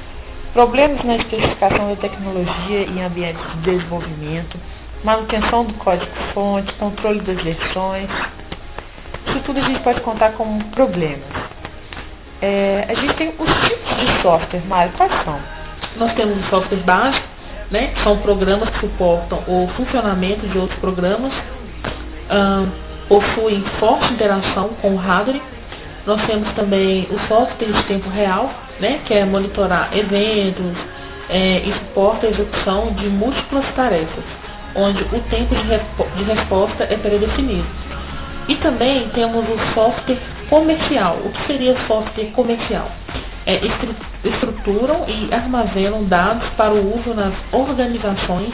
problemas 0.52 1.02
na 1.04 1.16
especificação 1.16 1.88
da 1.88 1.96
tecnologia 1.96 2.82
em 2.82 3.02
ambientes 3.02 3.44
de 3.52 3.70
desenvolvimento, 3.70 4.58
manutenção 5.02 5.64
do 5.64 5.74
código-fonte, 5.74 6.72
controle 6.74 7.20
das 7.20 7.42
versões. 7.42 8.08
Isso 9.26 9.40
tudo 9.44 9.58
a 9.58 9.62
gente 9.62 9.80
pode 9.80 10.00
contar 10.02 10.32
como 10.32 10.62
problemas. 10.66 11.24
É, 12.40 12.86
a 12.88 12.94
gente 12.94 13.14
tem 13.14 13.28
os 13.28 13.68
tipos 13.68 13.96
de 13.96 14.22
software, 14.22 14.62
Mário, 14.66 14.92
quais 14.96 15.12
são? 15.24 15.40
Nós 15.96 16.12
temos 16.14 16.44
o 16.44 16.48
software 16.50 16.78
básico, 16.78 17.26
né, 17.70 17.88
que 17.94 18.02
são 18.02 18.18
programas 18.18 18.68
que 18.70 18.80
suportam 18.80 19.38
o 19.46 19.68
funcionamento 19.76 20.46
de 20.48 20.58
outros 20.58 20.78
programas, 20.80 21.32
possuem 23.08 23.62
forte 23.78 24.12
interação 24.12 24.70
com 24.80 24.94
o 24.94 24.96
hardware. 24.96 25.40
Nós 26.04 26.24
temos 26.26 26.52
também 26.54 27.06
o 27.10 27.18
software 27.28 27.72
de 27.72 27.82
tempo 27.84 28.08
real, 28.10 28.50
né, 28.82 29.00
que 29.06 29.14
é 29.14 29.24
monitorar 29.24 29.96
eventos 29.96 30.76
é, 31.30 31.60
e 31.60 31.72
suporta 31.72 32.26
a 32.26 32.30
execução 32.30 32.92
de 32.94 33.08
múltiplas 33.08 33.64
tarefas, 33.76 34.24
onde 34.74 35.04
o 35.04 35.20
tempo 35.30 35.54
de, 35.54 36.16
de 36.16 36.24
resposta 36.24 36.82
é 36.82 36.96
predefinido. 36.96 37.64
E 38.48 38.56
também 38.56 39.08
temos 39.10 39.48
o 39.48 39.56
software 39.72 40.18
comercial. 40.50 41.16
O 41.24 41.30
que 41.30 41.46
seria 41.46 41.76
software 41.86 42.32
comercial? 42.32 42.90
É, 43.46 43.60
estruturam 44.24 45.04
e 45.06 45.32
armazenam 45.32 46.02
dados 46.04 46.48
para 46.56 46.74
o 46.74 46.98
uso 46.98 47.14
nas 47.14 47.32
organizações 47.52 48.52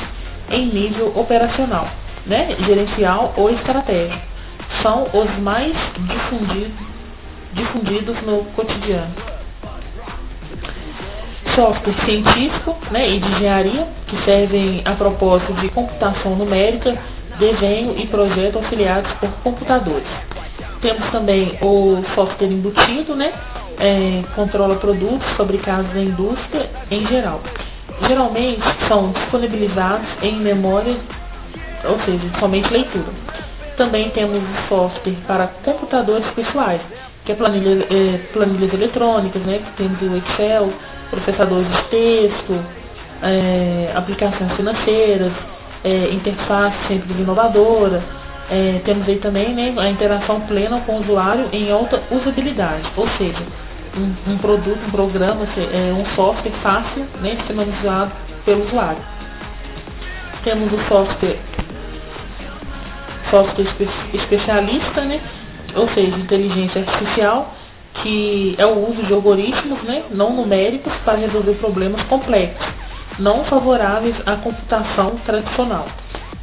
em 0.50 0.66
nível 0.66 1.10
operacional, 1.16 1.88
né, 2.26 2.54
gerencial 2.66 3.32
ou 3.34 3.50
estratégico. 3.50 4.20
São 4.82 5.04
os 5.04 5.38
mais 5.38 5.74
difundidos 7.54 8.22
no 8.22 8.44
cotidiano. 8.54 9.37
Software 11.58 11.96
científico 12.04 12.76
né, 12.92 13.10
e 13.10 13.18
de 13.18 13.28
engenharia, 13.32 13.88
que 14.06 14.16
servem 14.22 14.80
a 14.84 14.92
propósito 14.92 15.52
de 15.54 15.68
computação 15.70 16.36
numérica, 16.36 16.96
desenho 17.36 17.98
e 17.98 18.06
projeto 18.06 18.58
auxiliados 18.58 19.10
por 19.14 19.28
computadores. 19.42 20.06
Temos 20.80 21.10
também 21.10 21.58
o 21.60 22.00
software 22.14 22.46
embutido, 22.46 23.16
né, 23.16 23.32
é, 23.76 24.22
controla 24.36 24.76
produtos 24.76 25.28
fabricados 25.32 25.92
na 25.92 26.02
indústria 26.02 26.70
em 26.92 27.04
geral. 27.08 27.40
Geralmente 28.06 28.62
são 28.86 29.10
disponibilizados 29.10 30.06
em 30.22 30.36
memória, 30.36 30.94
ou 31.82 31.98
seja, 32.04 32.38
somente 32.38 32.72
leitura. 32.72 33.12
Também 33.76 34.10
temos 34.10 34.38
o 34.38 34.68
software 34.68 35.16
para 35.26 35.48
computadores 35.64 36.30
pessoais, 36.36 36.80
que 37.24 37.32
é 37.32 37.34
planilha, 37.34 37.84
é, 37.90 38.18
planilhas 38.32 38.72
eletrônicas, 38.72 39.42
né, 39.42 39.58
que 39.58 39.72
temos 39.72 40.00
o 40.00 40.16
Excel, 40.18 40.72
processadores 41.10 41.68
de 41.68 41.82
texto, 41.84 42.64
é, 43.22 43.92
aplicações 43.94 44.52
financeiras, 44.52 45.32
é, 45.84 46.10
interface 46.12 46.76
sempre 46.88 47.12
inovadora, 47.12 48.02
é, 48.50 48.80
temos 48.84 49.06
aí 49.06 49.18
também 49.18 49.54
né, 49.54 49.74
a 49.76 49.90
interação 49.90 50.40
plena 50.42 50.80
com 50.80 50.96
o 50.96 51.00
usuário 51.02 51.48
em 51.52 51.70
alta 51.70 52.02
usabilidade, 52.10 52.90
ou 52.96 53.06
seja, 53.10 53.42
um, 53.96 54.32
um 54.32 54.38
produto, 54.38 54.78
um 54.86 54.90
programa, 54.90 55.46
é, 55.56 55.92
um 55.92 56.04
software 56.14 56.52
fácil 56.62 57.04
né, 57.20 57.34
de 57.34 57.46
ser 57.46 57.52
manejado 57.52 58.12
pelo 58.44 58.64
usuário. 58.64 59.02
Temos 60.44 60.72
o 60.72 60.78
software, 60.88 61.38
software 63.30 63.64
espe 63.64 63.88
especialista, 64.14 65.02
né, 65.02 65.20
ou 65.74 65.86
seja, 65.90 66.16
inteligência 66.16 66.80
artificial, 66.80 67.54
que 68.02 68.54
é 68.58 68.66
o 68.66 68.90
uso 68.90 69.02
de 69.02 69.12
algoritmos 69.12 69.82
né, 69.82 70.04
não 70.10 70.32
numéricos 70.32 70.92
para 71.04 71.18
resolver 71.18 71.54
problemas 71.54 72.02
complexos, 72.04 72.66
não 73.18 73.44
favoráveis 73.44 74.16
à 74.26 74.36
computação 74.36 75.16
tradicional. 75.24 75.86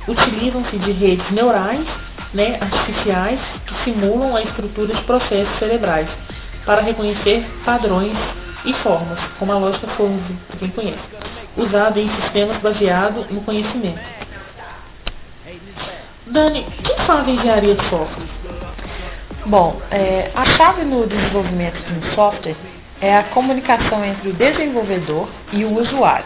Utilizam-se 0.08 0.78
de 0.78 0.92
redes 0.92 1.30
neurais 1.32 1.86
né, 2.34 2.58
artificiais 2.60 3.40
que 3.66 3.84
simulam 3.84 4.36
a 4.36 4.42
estrutura 4.42 4.94
de 4.94 5.02
processos 5.04 5.58
cerebrais 5.58 6.08
para 6.66 6.82
reconhecer 6.82 7.46
padrões 7.64 8.18
e 8.66 8.74
formas, 8.76 9.20
como 9.40 9.52
a 9.52 9.58
lógica 9.58 9.88
Ford, 9.96 10.20
para 10.48 10.58
quem 10.58 10.70
conhece, 10.70 11.00
usada 11.56 12.00
em 12.00 12.10
sistemas 12.22 12.58
baseados 12.58 13.30
no 13.30 13.42
conhecimento. 13.42 14.00
Dani, 16.28 16.66
quem 16.84 16.98
faz 17.06 17.28
engenharia 17.28 17.76
de 17.76 17.90
software? 17.90 18.26
Bom, 19.46 19.80
é, 19.92 20.32
a 20.34 20.44
chave 20.58 20.84
no 20.84 21.06
desenvolvimento 21.06 21.78
de 21.84 21.94
um 21.94 22.16
software 22.16 22.56
é 23.00 23.16
a 23.16 23.24
comunicação 23.26 24.04
entre 24.04 24.30
o 24.30 24.34
desenvolvedor 24.34 25.30
e 25.54 25.64
o 25.64 25.80
usuário. 25.80 26.26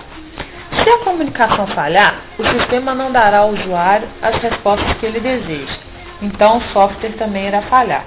Se 0.82 0.90
a 0.90 1.00
comunicação 1.00 1.68
falhar, 1.68 2.22
o 2.38 2.46
sistema 2.46 2.96
não 2.96 3.12
dará 3.12 3.40
ao 3.40 3.50
usuário 3.50 4.08
as 4.22 4.38
respostas 4.38 4.94
que 4.94 5.06
ele 5.06 5.20
deseja. 5.20 5.78
Então 6.22 6.60
o 6.60 6.62
software 6.72 7.18
também 7.18 7.48
irá 7.48 7.62
falhar. 7.64 8.06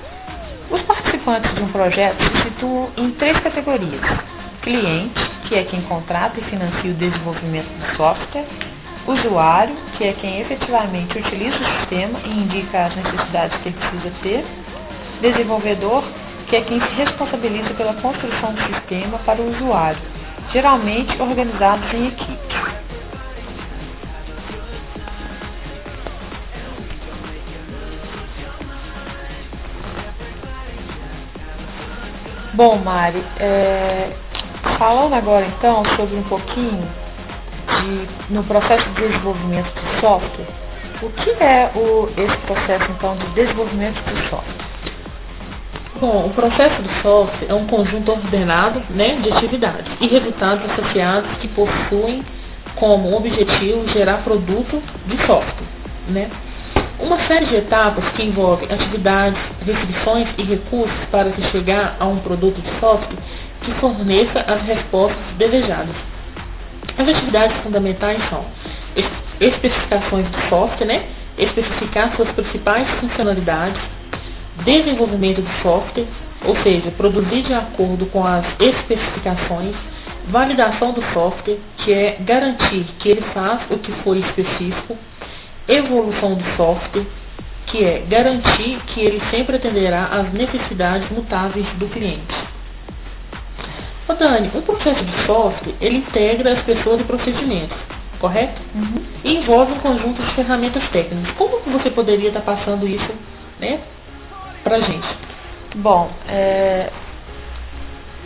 Os 0.71 0.81
participantes 0.83 1.55
de 1.55 1.63
um 1.63 1.69
projeto 1.69 2.23
se 2.23 2.43
situam 2.45 2.89
em 2.97 3.11
três 3.11 3.39
categorias. 3.41 4.01
Cliente, 4.63 5.21
que 5.47 5.57
é 5.57 5.65
quem 5.65 5.83
contrata 5.83 6.41
e 6.41 6.45
financia 6.45 6.91
o 6.91 6.95
desenvolvimento 6.95 7.69
do 7.69 7.97
software. 7.97 8.47
Usuário, 9.07 9.75
que 9.99 10.05
é 10.05 10.13
quem 10.15 10.41
efetivamente 10.41 11.19
utiliza 11.19 11.57
o 11.57 11.81
sistema 11.81 12.19
e 12.25 12.31
indica 12.31 12.87
as 12.87 12.97
necessidades 12.97 13.61
que 13.61 13.69
ele 13.69 13.77
precisa 13.77 14.13
ter. 14.23 14.62
Desenvolvedor, 15.23 16.03
que 16.49 16.57
é 16.57 16.63
quem 16.63 16.81
se 16.81 16.95
responsabiliza 16.95 17.73
pela 17.75 17.95
construção 17.95 18.53
do 18.55 18.61
sistema 18.75 19.19
para 19.21 19.41
o 19.41 19.51
usuário, 19.51 20.01
geralmente 20.53 21.17
organizados 21.23 21.95
em 21.95 22.09
equipes. 22.09 22.57
Bom, 32.55 32.79
Mari, 32.79 33.25
é, 33.39 34.11
falando 34.79 35.15
agora 35.15 35.47
então 35.47 35.85
sobre 35.97 36.17
um 36.17 36.25
pouquinho 36.25 36.87
de, 37.69 38.35
no 38.35 38.43
processo 38.43 38.85
de 38.91 39.03
desenvolvimento 39.03 39.73
do 39.73 40.01
software, 40.01 40.49
o 41.01 41.11
que 41.11 41.31
é 41.43 41.71
o, 41.77 42.09
esse 42.21 42.37
processo 42.39 42.91
então 42.91 43.17
de 43.17 43.27
desenvolvimento 43.29 44.03
do 44.03 44.29
software? 44.29 44.62
O 46.03 46.31
processo 46.31 46.83
do 46.83 46.89
software 47.01 47.47
é 47.49 47.55
um 47.55 47.65
conjunto 47.69 48.11
ordenado 48.11 48.83
né, 48.91 49.21
de 49.23 49.33
atividades 49.33 49.87
e 50.01 50.09
resultados 50.09 50.69
associados 50.73 51.31
que 51.39 51.47
possuem 51.47 52.25
como 52.75 53.17
objetivo 53.17 53.87
gerar 53.91 54.25
produto 54.25 54.83
de 55.07 55.17
software. 55.19 55.69
Né? 56.09 56.29
Uma 56.99 57.19
série 57.29 57.47
de 57.47 57.55
etapas 57.55 58.05
que 58.17 58.25
envolvem 58.25 58.69
atividades, 58.69 59.41
restrições 59.65 60.29
e 60.39 60.43
recursos 60.43 61.05
para 61.09 61.31
se 61.35 61.43
chegar 61.53 61.95
a 62.01 62.05
um 62.05 62.19
produto 62.19 62.61
de 62.61 62.81
software 62.81 63.19
que 63.61 63.71
forneça 63.75 64.41
as 64.41 64.61
respostas 64.63 65.37
desejadas. 65.39 65.95
As 66.99 67.09
atividades 67.09 67.57
fundamentais 67.59 68.21
são 68.29 68.45
especificações 69.41 70.29
do 70.29 70.49
software, 70.49 70.85
né? 70.85 71.05
especificar 71.39 72.17
suas 72.17 72.29
principais 72.33 72.91
funcionalidades, 72.99 73.81
desenvolvimento 74.65 75.43
de 75.43 75.63
software, 75.63 76.07
ou 76.45 76.57
seja, 76.63 76.91
produzir 76.93 77.43
de 77.43 77.55
acordo 77.55 78.07
com 78.07 78.25
as 78.27 78.45
especificações, 78.61 79.75
validação 80.29 80.93
do 80.93 81.03
software, 81.13 81.59
que 81.79 81.93
é 81.93 82.17
garantir 82.21 82.85
que 82.99 83.09
ele 83.09 83.23
faz 83.33 83.61
o 83.71 83.79
que 83.79 83.93
foi 84.03 84.19
específico, 84.19 84.97
evolução 85.69 86.35
do 86.35 86.45
software, 86.57 87.07
que 87.67 87.85
é 87.85 88.05
garantir 88.09 88.81
que 88.89 89.01
ele 89.01 89.23
sempre 89.31 89.57
atenderá 89.57 90.07
às 90.07 90.33
necessidades 90.33 91.09
mutáveis 91.11 91.67
do 91.79 91.87
cliente. 91.89 92.35
Ô 94.09 94.15
Dani, 94.15 94.51
um 94.55 94.63
processo 94.63 95.05
de 95.05 95.27
software, 95.27 95.75
ele 95.81 95.99
integra 95.99 96.53
as 96.53 96.63
pessoas 96.63 97.01
e 97.01 97.05
procedimentos, 97.05 97.77
correto? 98.19 98.61
Uhum. 98.75 99.03
E 99.25 99.37
envolve 99.37 99.73
um 99.73 99.79
conjunto 99.79 100.21
de 100.23 100.35
ferramentas 100.35 100.87
técnicas. 100.91 101.33
Como 101.37 101.61
que 101.63 101.71
você 101.71 101.89
poderia 101.91 102.29
estar 102.29 102.41
passando 102.41 102.87
isso 102.87 103.11
né, 103.61 103.81
para 104.63 104.77
a 104.77 104.81
gente? 104.81 105.09
Bom, 105.77 106.11
é, 106.29 106.91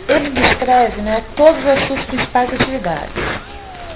ele 0.07 0.29
descreve 0.29 1.01
né, 1.01 1.23
todas 1.35 1.65
as 1.65 1.87
suas 1.87 2.03
principais 2.05 2.53
atividades. 2.53 3.23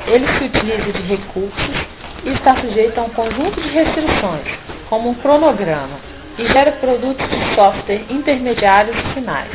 Ele 0.08 0.28
se 0.28 0.46
utiliza 0.46 0.92
de 0.94 1.02
recursos 1.04 1.76
e 2.24 2.30
está 2.30 2.56
sujeito 2.58 3.00
a 3.00 3.04
um 3.04 3.10
conjunto 3.10 3.62
de 3.62 3.70
restrições, 3.70 4.48
como 4.90 5.10
um 5.10 5.16
cronograma, 5.16 5.98
e 6.38 6.46
gera 6.48 6.72
produtos 6.74 7.28
de 7.30 7.56
software 7.56 8.04
intermediários 8.10 8.98
e 8.98 9.14
finais. 9.14 9.50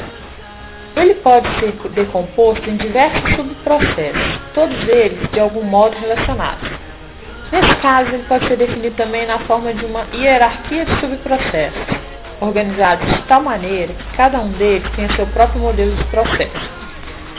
Ele 0.97 1.15
pode 1.17 1.47
ser 1.59 1.73
decomposto 1.91 2.71
em 2.71 2.77
diversos 2.77 3.35
subprocessos, 3.35 4.41
todos 4.55 4.89
eles 4.89 5.31
de 5.31 5.41
algum 5.41 5.63
modo 5.63 5.97
relacionados. 5.99 6.71
Nesse 7.53 7.75
caso, 7.77 8.15
ele 8.15 8.25
pode 8.25 8.47
ser 8.49 8.57
definido 8.57 8.97
também 8.97 9.27
na 9.27 9.39
forma 9.41 9.73
de 9.75 9.85
uma 9.85 10.07
hierarquia 10.13 10.85
de 10.85 11.01
subprocessos, 11.01 11.97
organizados 12.41 13.07
de 13.07 13.23
tal 13.23 13.43
maneira 13.43 13.93
que 13.95 14.17
cada 14.17 14.39
um 14.39 14.51
deles 14.53 14.89
tem 14.95 15.09
seu 15.13 15.27
próprio 15.29 15.61
modelo 15.61 15.95
de 15.95 16.05
processo. 16.05 16.71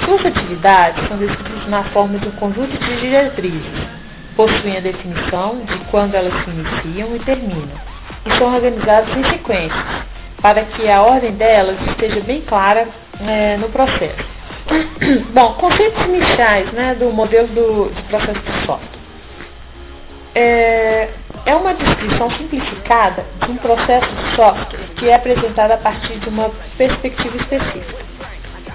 Suas 0.06 0.26
atividades 0.26 1.08
são 1.08 1.18
descritas 1.18 1.68
na 1.68 1.84
forma 1.86 2.20
de 2.20 2.28
um 2.28 2.32
conjunto 2.32 2.78
de 2.78 3.00
diretrizes, 3.02 3.88
possuem 4.36 4.78
a 4.78 4.82
definição 4.82 5.62
de 5.66 5.78
quando 5.90 6.16
elas 6.16 6.34
se 6.44 6.50
iniciam 6.50 7.16
e 7.16 7.20
terminam, 7.20 7.78
e 8.26 8.38
são 8.38 8.54
organizadas 8.54 9.16
em 9.18 9.24
sequências, 9.26 9.86
para 10.42 10.64
que 10.64 10.88
a 10.90 11.02
ordem 11.02 11.32
delas 11.34 11.78
esteja 11.88 12.20
bem 12.22 12.42
clara 12.42 12.88
é, 13.20 13.58
no 13.58 13.70
processo. 13.70 14.38
Bom, 15.34 15.54
conceitos 15.54 16.04
iniciais 16.06 16.72
né, 16.74 16.96
do 16.96 17.12
modelo 17.12 17.48
do, 17.48 17.92
processo 18.10 18.40
de 18.40 18.66
software. 18.66 18.98
É, 20.36 21.10
é 21.48 21.56
uma 21.56 21.74
descrição 21.74 22.30
simplificada 22.32 23.26
de 23.46 23.52
um 23.52 23.56
processo 23.56 24.08
de 24.14 24.36
software 24.36 24.80
que 24.98 25.10
é 25.10 25.16
apresentado 25.16 25.72
a 25.72 25.78
partir 25.78 26.20
de 26.20 26.28
uma 26.28 26.52
perspectiva 26.78 27.38
específica. 27.38 28.06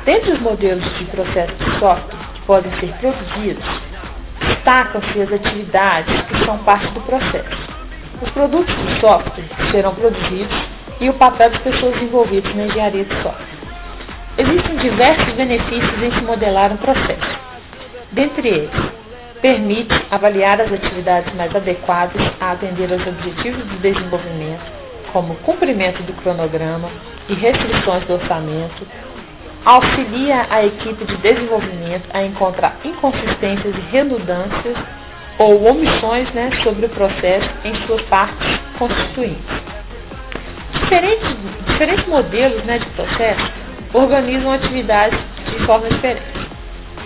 Dentre 0.07 0.33
os 0.33 0.41
modelos 0.41 0.99
de 0.99 1.05
processo 1.05 1.53
de 1.53 1.71
software 1.79 2.17
que 2.35 2.41
podem 2.41 2.73
ser 2.81 2.93
produzidos, 2.95 3.65
destacam-se 4.41 5.21
as 5.21 5.33
atividades 5.33 6.23
que 6.23 6.45
são 6.47 6.59
parte 6.65 6.89
do 6.93 7.01
processo. 7.03 7.69
Os 8.23 8.31
produtos 8.31 8.75
de 8.75 9.01
software 9.01 9.45
serão 9.71 9.95
produzidos 9.95 10.57
e 10.99 11.11
o 11.11 11.15
papel 11.15 11.51
das 11.51 11.61
pessoas 11.61 12.01
envolvidas 12.01 12.55
na 12.55 12.65
engenharia 12.65 13.05
de 13.05 13.15
software. 13.17 13.63
Existem 14.39 14.77
diversos 14.77 15.35
benefícios 15.35 16.03
em 16.03 16.11
se 16.11 16.23
modelar 16.23 16.73
um 16.73 16.79
processo. 16.79 17.39
Dentre 18.13 18.49
eles, 18.49 19.02
permite 19.43 19.93
avaliar 20.09 20.61
as 20.61 20.73
atividades 20.73 21.35
mais 21.35 21.55
adequadas 21.55 22.23
a 22.41 22.53
atender 22.53 22.91
aos 22.93 23.05
objetivos 23.05 23.65
do 23.65 23.77
desenvolvimento, 23.81 24.63
como 25.13 25.35
cumprimento 25.37 26.01
do 26.05 26.13
cronograma 26.15 26.89
e 27.29 27.35
restrições 27.35 28.05
do 28.07 28.15
orçamento, 28.15 28.87
auxilia 29.65 30.47
a 30.49 30.65
equipe 30.65 31.05
de 31.05 31.17
desenvolvimento 31.17 32.09
a 32.15 32.23
encontrar 32.23 32.77
inconsistências 32.85 33.75
e 33.77 33.81
redundâncias 33.91 34.77
ou 35.39 35.65
omissões 35.65 36.31
né, 36.33 36.51
sobre 36.63 36.87
o 36.87 36.89
processo 36.91 37.49
em 37.65 37.75
suas 37.87 38.03
partes 38.03 38.61
constituintes. 38.79 39.63
Diferentes, 40.73 41.37
diferentes 41.67 42.07
modelos 42.07 42.63
né, 42.65 42.79
de 42.79 42.87
processo 42.91 43.53
organizam 43.93 44.53
atividades 44.53 45.19
de 45.51 45.67
forma 45.67 45.89
diferente. 45.89 46.52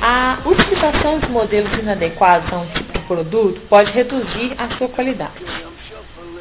A 0.00 0.38
utilização 0.44 1.18
de 1.18 1.28
modelos 1.28 1.72
inadequados 1.78 2.52
a 2.52 2.58
um 2.58 2.66
tipo 2.66 2.92
de 2.92 2.98
produto 3.06 3.60
pode 3.68 3.90
reduzir 3.92 4.54
a 4.58 4.68
sua 4.76 4.88
qualidade. 4.88 5.44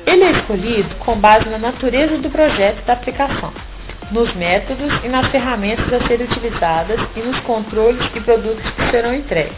Ele 0.05 0.23
é 0.23 0.31
escolhido 0.31 0.95
com 0.95 1.17
base 1.17 1.49
na 1.49 1.57
natureza 1.57 2.17
do 2.17 2.29
projeto 2.29 2.85
da 2.85 2.93
aplicação, 2.93 3.51
nos 4.11 4.33
métodos 4.35 4.93
e 5.03 5.07
nas 5.07 5.27
ferramentas 5.27 5.91
a 5.91 6.05
serem 6.07 6.27
utilizadas 6.27 6.99
e 7.15 7.19
nos 7.19 7.39
controles 7.41 8.05
e 8.13 8.19
produtos 8.19 8.69
que 8.71 8.91
serão 8.91 9.13
entregues. 9.15 9.57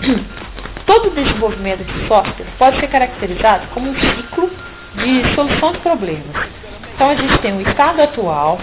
Todo 0.86 1.10
desenvolvimento 1.10 1.84
de 1.84 2.08
software 2.08 2.46
pode 2.58 2.80
ser 2.80 2.88
caracterizado 2.88 3.66
como 3.74 3.90
um 3.90 3.94
ciclo 3.94 4.50
de 4.94 5.34
solução 5.34 5.72
de 5.72 5.78
problemas. 5.78 6.48
Então 6.94 7.10
a 7.10 7.14
gente 7.14 7.38
tem 7.38 7.56
o 7.56 7.60
estado 7.60 8.02
atual, 8.02 8.58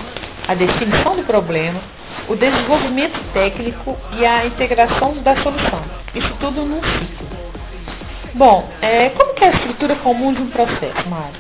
a 0.48 0.54
definição 0.54 1.16
do 1.16 1.24
problema, 1.24 1.80
o 2.28 2.36
desenvolvimento 2.36 3.20
técnico 3.34 3.98
e 4.18 4.26
a 4.26 4.46
integração 4.46 5.14
da 5.24 5.36
solução. 5.38 5.82
Isso 6.14 6.34
tudo 6.40 6.64
num 6.64 6.82
ciclo. 6.82 7.28
Bom, 8.34 8.70
é, 8.82 9.10
como 9.10 9.34
que 9.34 9.44
é 9.44 9.48
a 9.48 9.52
estrutura 9.52 9.96
comum 9.96 10.34
de 10.34 10.42
um 10.42 10.50
processo, 10.50 11.10
Mário? 11.10 11.40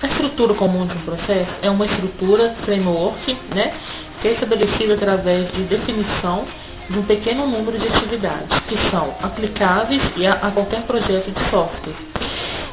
A 0.00 0.06
estrutura 0.06 0.54
comum 0.54 0.86
de 0.86 0.96
um 0.96 1.00
processo 1.00 1.50
é 1.60 1.68
uma 1.68 1.84
estrutura 1.84 2.54
framework, 2.64 3.36
né, 3.54 3.74
que 4.20 4.28
é 4.28 4.32
estabelecida 4.32 4.94
através 4.94 5.50
de 5.52 5.64
definição 5.64 6.46
de 6.88 6.98
um 6.98 7.02
pequeno 7.02 7.46
número 7.46 7.78
de 7.78 7.86
atividades 7.88 8.58
que 8.68 8.78
são 8.90 9.14
aplicáveis 9.22 10.00
a, 10.26 10.46
a 10.46 10.50
qualquer 10.50 10.82
projeto 10.82 11.30
de 11.30 11.50
software, 11.50 11.94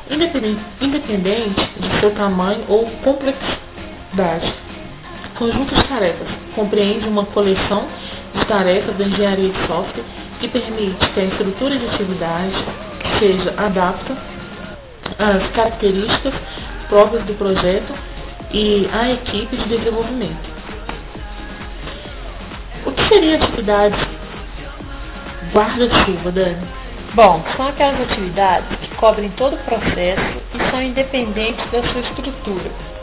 independente, 0.10 0.62
independente 0.80 1.70
de 1.80 2.00
seu 2.00 2.12
tamanho 2.12 2.64
ou 2.70 2.86
complexidade. 3.04 4.54
Conjunto 5.36 5.76
de 5.76 5.84
tarefas 5.84 6.30
compreende 6.56 7.10
uma 7.10 7.26
coleção 7.26 7.86
de 8.34 8.46
tarefas 8.46 8.96
da 8.96 9.04
engenharia 9.04 9.50
de 9.50 9.68
software 9.68 10.04
que 10.40 10.48
permite 10.48 11.10
que 11.10 11.20
a 11.20 11.24
estrutura 11.26 11.78
de 11.78 11.86
atividade 11.88 12.56
seja 13.20 13.54
adapta 13.58 14.18
às 15.20 15.46
características 15.52 16.34
próprias 16.88 17.26
do 17.26 17.34
projeto 17.34 17.94
e 18.54 18.88
à 18.94 19.12
equipe 19.12 19.58
de 19.58 19.68
desenvolvimento. 19.68 20.50
O 22.86 22.92
que 22.94 23.08
seria 23.10 23.36
atividade 23.36 24.08
guarda-chuva, 25.52 26.32
Dani? 26.32 26.66
Bom, 27.14 27.44
são 27.58 27.68
aquelas 27.68 28.00
atividades 28.10 28.78
que 28.80 28.96
cobrem 28.96 29.30
todo 29.32 29.56
o 29.56 29.60
processo 29.60 30.42
e 30.54 30.72
são 30.72 30.82
independentes 30.82 31.70
da 31.72 31.84
sua 31.84 32.02
estrutura 32.02 32.95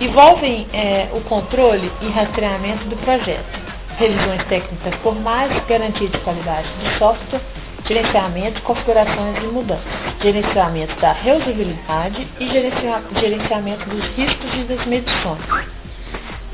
envolvem 0.00 0.66
é, 0.72 1.08
o 1.12 1.20
controle 1.22 1.90
e 2.00 2.08
rastreamento 2.08 2.84
do 2.86 2.96
projeto, 2.96 3.58
revisões 3.98 4.44
técnicas 4.44 4.94
formais, 5.02 5.52
garantia 5.66 6.08
de 6.08 6.18
qualidade 6.18 6.68
de 6.78 6.98
software, 6.98 7.40
gerenciamento, 7.86 8.62
configurações 8.62 9.42
e 9.42 9.46
mudanças, 9.46 9.84
gerenciamento 10.20 10.94
da 11.00 11.12
reusabilidade 11.12 12.28
e 12.38 12.48
gerenciamento 12.48 13.88
dos 13.88 14.04
riscos 14.16 14.54
e 14.54 14.64
das 14.64 14.86
medições. 14.86 15.42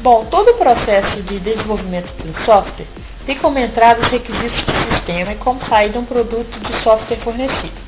Bom, 0.01 0.27
todo 0.31 0.51
o 0.51 0.55
processo 0.55 1.23
de 1.23 1.41
desenvolvimento 1.41 2.13
do 2.23 2.45
software 2.45 2.87
tem 3.27 3.37
como 3.39 3.59
entrada 3.59 4.01
os 4.01 4.09
requisitos 4.09 4.63
do 4.63 4.95
sistema 4.95 5.33
e 5.33 5.37
como 5.37 5.65
saída 5.67 5.99
um 5.99 6.05
produto 6.05 6.59
de 6.61 6.83
software 6.83 7.19
fornecido. 7.19 7.85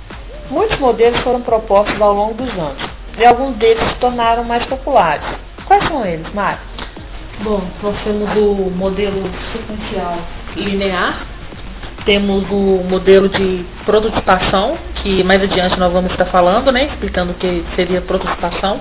Muitos 0.50 0.78
modelos 0.78 1.20
foram 1.20 1.42
propostos 1.42 2.00
ao 2.00 2.14
longo 2.14 2.34
dos 2.34 2.50
anos, 2.52 2.95
e 3.18 3.24
alguns 3.24 3.56
deles 3.56 3.82
se 3.88 3.94
tornaram 3.96 4.44
mais 4.44 4.64
populares. 4.66 5.26
Quais 5.64 5.86
são 5.88 6.04
eles, 6.04 6.32
Mário? 6.32 6.60
Bom, 7.40 7.62
nós 7.82 7.96
temos 8.02 8.30
o 8.36 8.70
modelo 8.70 9.30
sequencial 9.52 10.18
linear, 10.56 11.26
temos 12.04 12.44
o 12.50 12.84
modelo 12.88 13.28
de 13.28 13.64
prototipação, 13.84 14.78
que 15.02 15.22
mais 15.22 15.42
adiante 15.42 15.78
nós 15.78 15.92
vamos 15.92 16.12
estar 16.12 16.26
falando, 16.26 16.72
né, 16.72 16.86
explicando 16.86 17.32
o 17.32 17.34
que 17.34 17.64
seria 17.74 18.00
prototipação, 18.00 18.80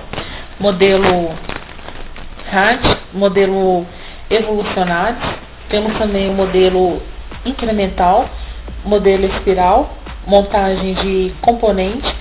modelo 0.58 1.34
RAD, 2.50 2.80
modelo 3.12 3.84
evolucionário, 4.30 5.18
temos 5.68 5.96
também 5.98 6.30
o 6.30 6.32
modelo 6.32 7.02
incremental, 7.44 8.28
modelo 8.84 9.26
espiral, 9.26 9.94
montagem 10.26 10.94
de 10.94 11.34
componente, 11.42 12.14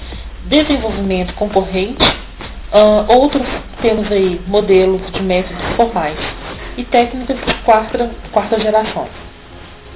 desenvolvimento 0.46 1.34
concorrente, 1.36 2.04
uh, 2.74 3.12
outros 3.12 3.48
temos 3.82 4.12
aí 4.12 4.42
modelos 4.48 5.02
de 5.12 5.22
métodos 5.22 5.64
formais 5.76 6.18
e 6.78 6.84
técnicas 6.84 7.38
de 7.38 7.54
quarta, 7.64 8.12
quarta 8.32 8.60
geração. 8.60 9.08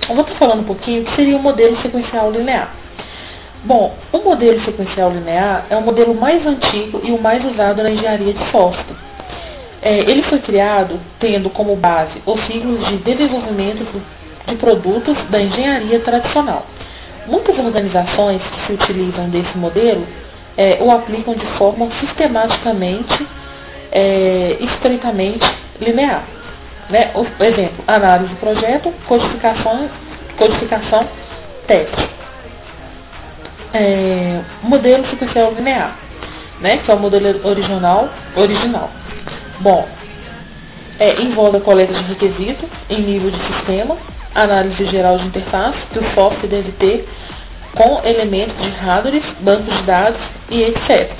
Eu 0.08 0.16
vou 0.16 0.24
estar 0.24 0.36
falando 0.36 0.62
um 0.62 0.66
pouquinho 0.66 1.04
o 1.04 1.06
que 1.06 1.16
seria 1.16 1.38
o 1.38 1.42
modelo 1.42 1.80
sequencial 1.82 2.32
linear. 2.32 2.74
Bom, 3.64 3.96
o 4.12 4.20
modelo 4.20 4.64
sequencial 4.64 5.12
linear 5.12 5.66
é 5.70 5.76
o 5.76 5.82
modelo 5.82 6.16
mais 6.16 6.46
antigo 6.46 7.02
e 7.04 7.12
o 7.12 7.22
mais 7.22 7.44
usado 7.44 7.84
na 7.84 7.92
engenharia 7.92 8.34
de 8.34 8.52
software. 8.52 8.96
É, 9.82 10.00
ele 10.00 10.24
foi 10.24 10.40
criado 10.40 11.00
tendo 11.20 11.50
como 11.50 11.76
base 11.76 12.22
os 12.26 12.40
ciclos 12.46 12.86
de 12.88 12.98
desenvolvimento 12.98 13.86
de 14.48 14.56
produtos 14.56 15.16
da 15.30 15.42
engenharia 15.42 16.00
tradicional. 16.00 16.66
Muitas 17.28 17.58
organizações 17.58 18.42
que 18.42 18.66
se 18.66 18.74
utilizam 18.74 19.30
desse 19.30 19.58
modelo 19.58 20.06
é, 20.58 20.78
o 20.82 20.92
aplicam 20.92 21.36
de 21.36 21.46
forma 21.58 21.90
sistematicamente 22.00 23.28
é, 23.92 24.58
estritamente 24.60 25.46
linear. 25.80 26.24
Né? 26.90 27.12
O 27.16 27.44
exemplo, 27.44 27.84
análise 27.88 28.34
do 28.34 28.40
projeto, 28.40 28.94
codificação, 29.08 29.90
codificação 30.38 31.08
teste. 31.68 32.10
É, 33.74 34.42
modelo 34.64 35.06
sequencial 35.08 35.54
linear, 35.54 35.96
né? 36.60 36.78
que 36.78 36.90
é 36.90 36.94
o 36.94 37.00
modelo 37.00 37.48
original. 37.48 38.10
original. 38.36 38.90
Bom, 39.60 39.88
é, 41.00 41.22
envolve 41.22 41.58
a 41.58 41.62
coleta 41.62 41.94
de 41.94 42.04
requisitos 42.04 42.70
em 42.90 43.02
nível 43.02 43.32
de 43.32 43.40
sistema, 43.54 43.98
análise 44.34 44.86
geral 44.86 45.18
de 45.18 45.28
interface 45.28 45.78
que 45.92 46.00
o 46.00 46.14
software 46.14 46.50
deve 46.50 46.72
ter 46.74 47.08
com 47.76 48.02
elementos 48.04 48.58
de 48.62 48.70
hardware, 48.70 49.24
bancos 49.42 49.76
de 49.78 49.84
dados 49.84 50.22
e 50.50 50.64
etc. 50.64 51.12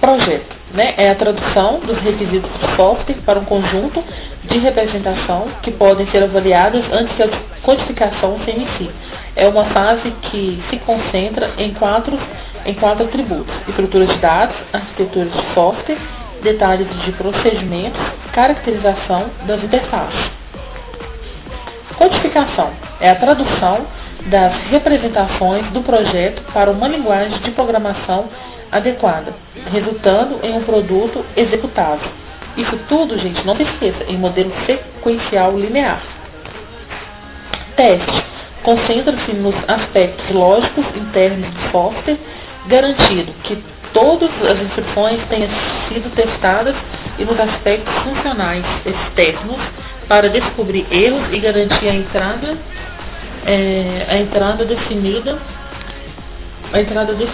Projeto 0.00 0.56
né, 0.72 0.94
é 0.96 1.10
a 1.10 1.14
tradução 1.14 1.80
dos 1.80 1.98
requisitos 1.98 2.50
do 2.50 2.76
software 2.76 3.16
para 3.24 3.38
um 3.38 3.44
conjunto 3.44 4.02
de 4.44 4.58
representação 4.58 5.48
que 5.62 5.70
podem 5.70 6.06
ser 6.08 6.22
avaliadas 6.22 6.84
antes 6.92 7.14
que 7.16 7.22
a 7.22 7.28
codificação 7.62 8.38
se 8.44 8.50
inicie. 8.50 8.90
É 9.34 9.48
uma 9.48 9.64
fase 9.66 10.10
que 10.30 10.62
se 10.70 10.78
concentra 10.78 11.50
em 11.58 11.72
quatro, 11.74 12.18
em 12.64 12.74
quatro 12.74 13.04
atributos: 13.04 13.54
estrutura 13.66 14.06
de 14.06 14.18
dados, 14.18 14.56
arquitetura 14.72 15.26
de 15.26 15.54
software, 15.54 15.98
detalhes 16.42 16.88
de 17.04 17.12
procedimentos, 17.12 18.00
caracterização 18.32 19.30
das 19.46 19.62
interfaces. 19.64 20.35
É 23.00 23.10
a 23.10 23.14
tradução 23.14 23.86
das 24.26 24.54
representações 24.68 25.66
do 25.70 25.80
projeto 25.80 26.42
para 26.52 26.70
uma 26.70 26.86
linguagem 26.86 27.38
de 27.40 27.50
programação 27.52 28.26
adequada, 28.70 29.32
resultando 29.72 30.40
em 30.42 30.54
um 30.54 30.62
produto 30.62 31.24
executável. 31.34 32.10
Isso 32.56 32.76
tudo, 32.88 33.18
gente, 33.18 33.44
não 33.46 33.56
se 33.56 33.62
esqueça, 33.62 34.04
em 34.08 34.18
modelo 34.18 34.52
sequencial 34.66 35.58
linear. 35.58 36.02
Teste. 37.74 38.24
Concentra-se 38.62 39.32
nos 39.32 39.54
aspectos 39.68 40.28
lógicos 40.30 40.84
internos 40.96 41.48
do 41.48 41.70
software, 41.70 42.18
garantindo 42.66 43.32
que 43.44 43.62
todas 43.92 44.28
as 44.42 44.60
instruções 44.60 45.24
tenham 45.28 45.48
sido 45.88 46.14
testadas 46.14 46.74
e 47.18 47.24
nos 47.24 47.38
aspectos 47.38 47.94
funcionais 48.02 48.64
externos 48.84 49.60
para 50.08 50.28
descobrir 50.28 50.86
erros 50.90 51.32
e 51.32 51.38
garantir 51.38 51.88
a 51.88 51.94
entrada, 51.94 52.56
é, 53.44 54.06
a 54.08 54.18
entrada 54.18 54.64
definida, 54.64 55.38
a 56.72 56.80
entrada, 56.80 57.14
de, 57.14 57.28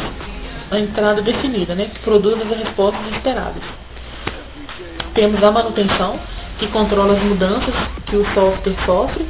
a 0.70 0.78
entrada 0.78 1.22
definida, 1.22 1.74
né, 1.74 1.90
que 1.92 2.00
produz 2.00 2.40
as 2.40 2.58
respostas 2.58 3.12
esperadas. 3.12 3.62
Temos 5.14 5.42
a 5.42 5.50
manutenção, 5.50 6.18
que 6.58 6.66
controla 6.68 7.14
as 7.14 7.22
mudanças 7.22 7.74
que 8.06 8.16
o 8.16 8.24
software 8.34 8.76
sofre, 8.86 9.26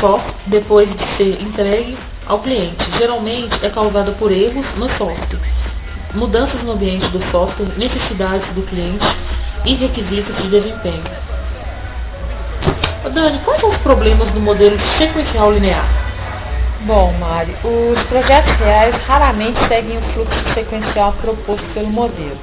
sofre 0.00 0.34
depois 0.46 0.88
de 0.88 1.16
ser 1.16 1.42
entregue 1.42 1.96
ao 2.26 2.40
cliente. 2.40 2.84
Geralmente 2.98 3.58
é 3.64 3.70
causada 3.70 4.12
por 4.12 4.30
erros 4.30 4.66
no 4.76 4.88
software, 4.90 5.40
mudanças 6.14 6.62
no 6.62 6.72
ambiente 6.72 7.08
do 7.08 7.20
software, 7.30 7.72
necessidades 7.76 8.48
do 8.54 8.62
cliente 8.62 9.06
e 9.64 9.74
requisitos 9.74 10.36
de 10.36 10.48
desempenho. 10.48 11.41
Dani, 13.10 13.40
quais 13.40 13.60
são 13.60 13.70
os 13.70 13.76
problemas 13.78 14.30
do 14.30 14.40
modelo 14.40 14.78
sequencial 14.96 15.52
linear? 15.52 15.88
Bom, 16.82 17.12
Mari, 17.18 17.52
os 17.64 18.00
projetos 18.04 18.54
reais 18.56 18.94
raramente 19.06 19.58
seguem 19.66 19.98
o 19.98 20.02
fluxo 20.12 20.54
sequencial 20.54 21.12
proposto 21.20 21.64
pelo 21.74 21.88
modelo. 21.88 22.38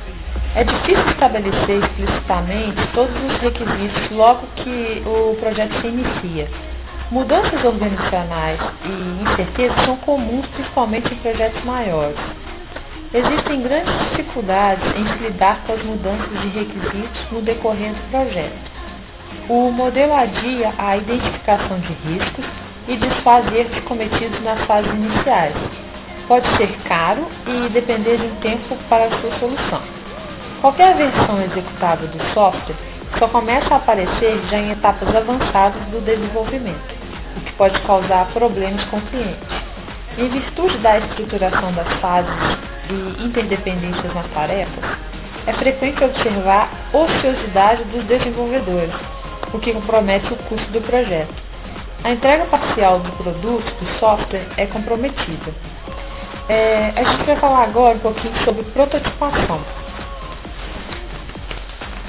É 0.55 0.63
difícil 0.63 1.05
estabelecer 1.11 1.83
explicitamente 1.83 2.87
todos 2.93 3.15
os 3.15 3.37
requisitos 3.39 4.11
logo 4.11 4.47
que 4.57 5.01
o 5.05 5.37
projeto 5.39 5.79
se 5.79 5.87
inicia. 5.87 6.47
Mudanças 7.09 7.63
organizacionais 7.63 8.59
e 8.83 9.23
incertezas 9.23 9.85
são 9.85 9.95
comuns 9.97 10.45
principalmente 10.47 11.13
em 11.13 11.17
projetos 11.17 11.63
maiores. 11.63 12.19
Existem 13.13 13.61
grandes 13.61 13.93
dificuldades 14.09 14.85
em 14.95 15.07
se 15.07 15.23
lidar 15.23 15.61
com 15.65 15.73
as 15.73 15.83
mudanças 15.83 16.41
de 16.41 16.47
requisitos 16.49 17.31
no 17.31 17.41
decorrer 17.41 17.93
do 17.93 18.11
projeto. 18.11 18.78
O 19.49 19.71
modelo 19.71 20.13
adia 20.13 20.71
a 20.77 20.95
identificação 20.95 21.79
de 21.79 21.91
riscos 22.07 22.45
e 22.87 22.95
desfaz 22.95 23.51
erros 23.51 23.83
cometidos 23.85 24.39
nas 24.43 24.63
fases 24.65 24.93
iniciais. 24.93 25.55
Pode 26.27 26.47
ser 26.55 26.71
caro 26.87 27.25
e 27.47 27.67
depender 27.69 28.17
de 28.17 28.27
um 28.27 28.35
tempo 28.41 28.77
para 28.87 29.09
sua 29.09 29.39
solução. 29.39 29.81
Qualquer 30.61 30.95
versão 30.95 31.41
executável 31.41 32.07
do 32.09 32.23
software 32.31 32.75
só 33.17 33.27
começa 33.29 33.73
a 33.73 33.77
aparecer 33.77 34.39
já 34.51 34.59
em 34.59 34.69
etapas 34.69 35.15
avançadas 35.15 35.81
do 35.87 35.99
desenvolvimento, 36.05 36.95
o 37.35 37.41
que 37.41 37.53
pode 37.53 37.79
causar 37.81 38.27
problemas 38.27 38.83
com 38.85 38.97
o 38.97 39.01
cliente. 39.01 39.39
Em 40.19 40.29
virtude 40.29 40.77
da 40.77 40.99
estruturação 40.99 41.73
das 41.73 41.91
fases 41.93 42.57
e 42.87 43.23
interdependências 43.23 44.13
nas 44.13 44.27
tarefas, 44.27 44.83
é 45.47 45.53
frequente 45.53 46.03
observar 46.03 46.69
ociosidade 46.93 47.83
dos 47.85 48.03
desenvolvedores, 48.03 48.93
o 49.53 49.59
que 49.59 49.73
compromete 49.73 50.31
o 50.33 50.35
custo 50.35 50.71
do 50.71 50.81
projeto. 50.81 51.33
A 52.03 52.11
entrega 52.11 52.45
parcial 52.45 52.99
do 52.99 53.11
produto, 53.11 53.65
do 53.83 53.99
software, 53.99 54.47
é 54.57 54.65
comprometida. 54.65 55.53
É, 56.47 56.93
a 56.95 57.03
gente 57.03 57.25
vai 57.25 57.35
falar 57.35 57.63
agora 57.63 57.95
um 57.95 57.99
pouquinho 57.99 58.35
sobre 58.43 58.63
prototipação. 58.63 59.61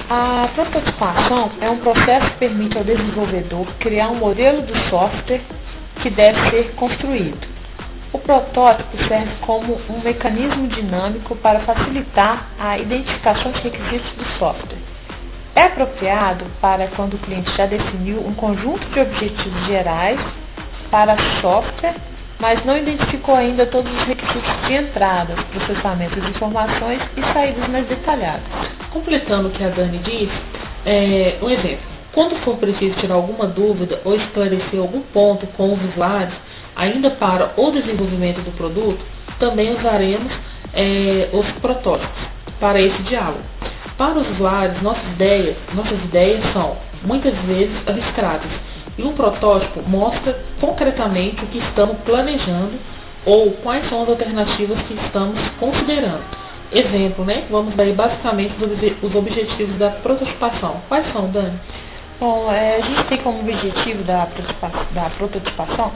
A 0.08 0.48
prototipação 0.54 1.52
é 1.60 1.70
um 1.70 1.78
processo 1.78 2.30
que 2.30 2.38
permite 2.38 2.76
ao 2.76 2.82
desenvolvedor 2.84 3.66
criar 3.78 4.08
um 4.08 4.16
modelo 4.16 4.62
do 4.62 4.76
software 4.88 5.42
que 6.02 6.10
deve 6.10 6.50
ser 6.50 6.72
construído. 6.74 7.46
O 8.12 8.18
protótipo 8.18 8.96
serve 9.06 9.30
como 9.42 9.80
um 9.88 10.00
mecanismo 10.02 10.66
dinâmico 10.66 11.36
para 11.36 11.60
facilitar 11.60 12.48
a 12.58 12.76
identificação 12.76 13.52
de 13.52 13.60
requisitos 13.60 14.10
do 14.12 14.24
software. 14.38 14.79
É 15.54 15.62
apropriado 15.62 16.44
para 16.60 16.86
quando 16.88 17.14
o 17.14 17.18
cliente 17.18 17.50
já 17.56 17.66
definiu 17.66 18.24
um 18.26 18.34
conjunto 18.34 18.86
de 18.90 19.00
objetivos 19.00 19.66
gerais 19.66 20.20
para 20.90 21.16
software, 21.40 21.96
mas 22.38 22.64
não 22.64 22.76
identificou 22.76 23.34
ainda 23.34 23.66
todos 23.66 23.92
os 23.92 24.02
requisitos 24.04 24.66
de 24.66 24.74
entrada, 24.74 25.34
processamento 25.52 26.20
de 26.20 26.30
informações 26.30 27.00
e 27.16 27.32
saídas 27.32 27.68
mais 27.68 27.86
detalhadas. 27.86 28.42
Completando 28.90 29.48
o 29.48 29.50
que 29.50 29.62
a 29.62 29.68
Dani 29.68 29.98
disse, 29.98 30.42
é, 30.86 31.36
um 31.42 31.50
exemplo. 31.50 31.90
Quando 32.12 32.36
for 32.42 32.56
preciso 32.56 32.98
tirar 32.98 33.14
alguma 33.14 33.46
dúvida 33.46 34.00
ou 34.04 34.16
esclarecer 34.16 34.80
algum 34.80 35.00
ponto 35.00 35.46
com 35.48 35.74
os 35.74 35.84
usuários, 35.90 36.34
ainda 36.74 37.10
para 37.10 37.52
o 37.56 37.70
desenvolvimento 37.70 38.40
do 38.40 38.50
produto, 38.56 39.04
também 39.38 39.76
usaremos 39.76 40.32
é, 40.74 41.28
os 41.32 41.46
protótipos 41.60 42.22
para 42.58 42.80
esse 42.80 43.02
diálogo. 43.02 43.42
Para 44.00 44.18
os 44.18 44.30
usuários, 44.30 44.80
nossas 44.80 45.04
ideias, 45.12 45.58
nossas 45.74 46.02
ideias 46.04 46.42
são 46.54 46.74
muitas 47.04 47.34
vezes 47.40 47.76
abstratas 47.86 48.50
e 48.96 49.02
um 49.02 49.12
protótipo 49.12 49.82
mostra 49.86 50.42
concretamente 50.58 51.44
o 51.44 51.46
que 51.48 51.58
estamos 51.58 51.98
planejando 52.06 52.78
ou 53.26 53.50
quais 53.62 53.86
são 53.90 54.02
as 54.02 54.08
alternativas 54.08 54.80
que 54.84 54.94
estamos 54.94 55.38
considerando. 55.58 56.24
Exemplo, 56.72 57.26
né? 57.26 57.44
Vamos 57.50 57.74
ver 57.74 57.92
basicamente 57.92 58.54
os 59.02 59.14
objetivos 59.14 59.76
da 59.76 59.90
prototipação. 59.90 60.76
Quais 60.88 61.04
são, 61.12 61.30
Dani? 61.30 61.60
Bom, 62.18 62.50
é, 62.50 62.76
a 62.76 62.80
gente 62.80 63.04
tem 63.04 63.18
como 63.18 63.40
objetivo 63.40 64.02
da, 64.04 64.26
da 64.94 65.10
prototipação 65.10 65.92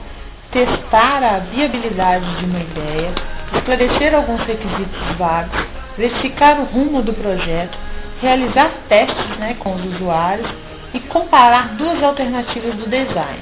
testar 0.51 1.23
a 1.23 1.39
viabilidade 1.39 2.35
de 2.35 2.45
uma 2.45 2.59
ideia, 2.59 3.11
esclarecer 3.51 4.13
alguns 4.13 4.41
requisitos 4.41 5.17
vagos, 5.17 5.59
verificar 5.97 6.59
o 6.59 6.65
rumo 6.65 7.01
do 7.01 7.11
projeto, 7.11 7.75
realizar 8.21 8.71
testes 8.87 9.37
né, 9.37 9.55
com 9.59 9.75
os 9.75 9.83
usuários 9.95 10.49
e 10.93 10.99
comparar 11.01 11.75
duas 11.75 12.01
alternativas 12.01 12.75
do 12.75 12.89
design. 12.89 13.41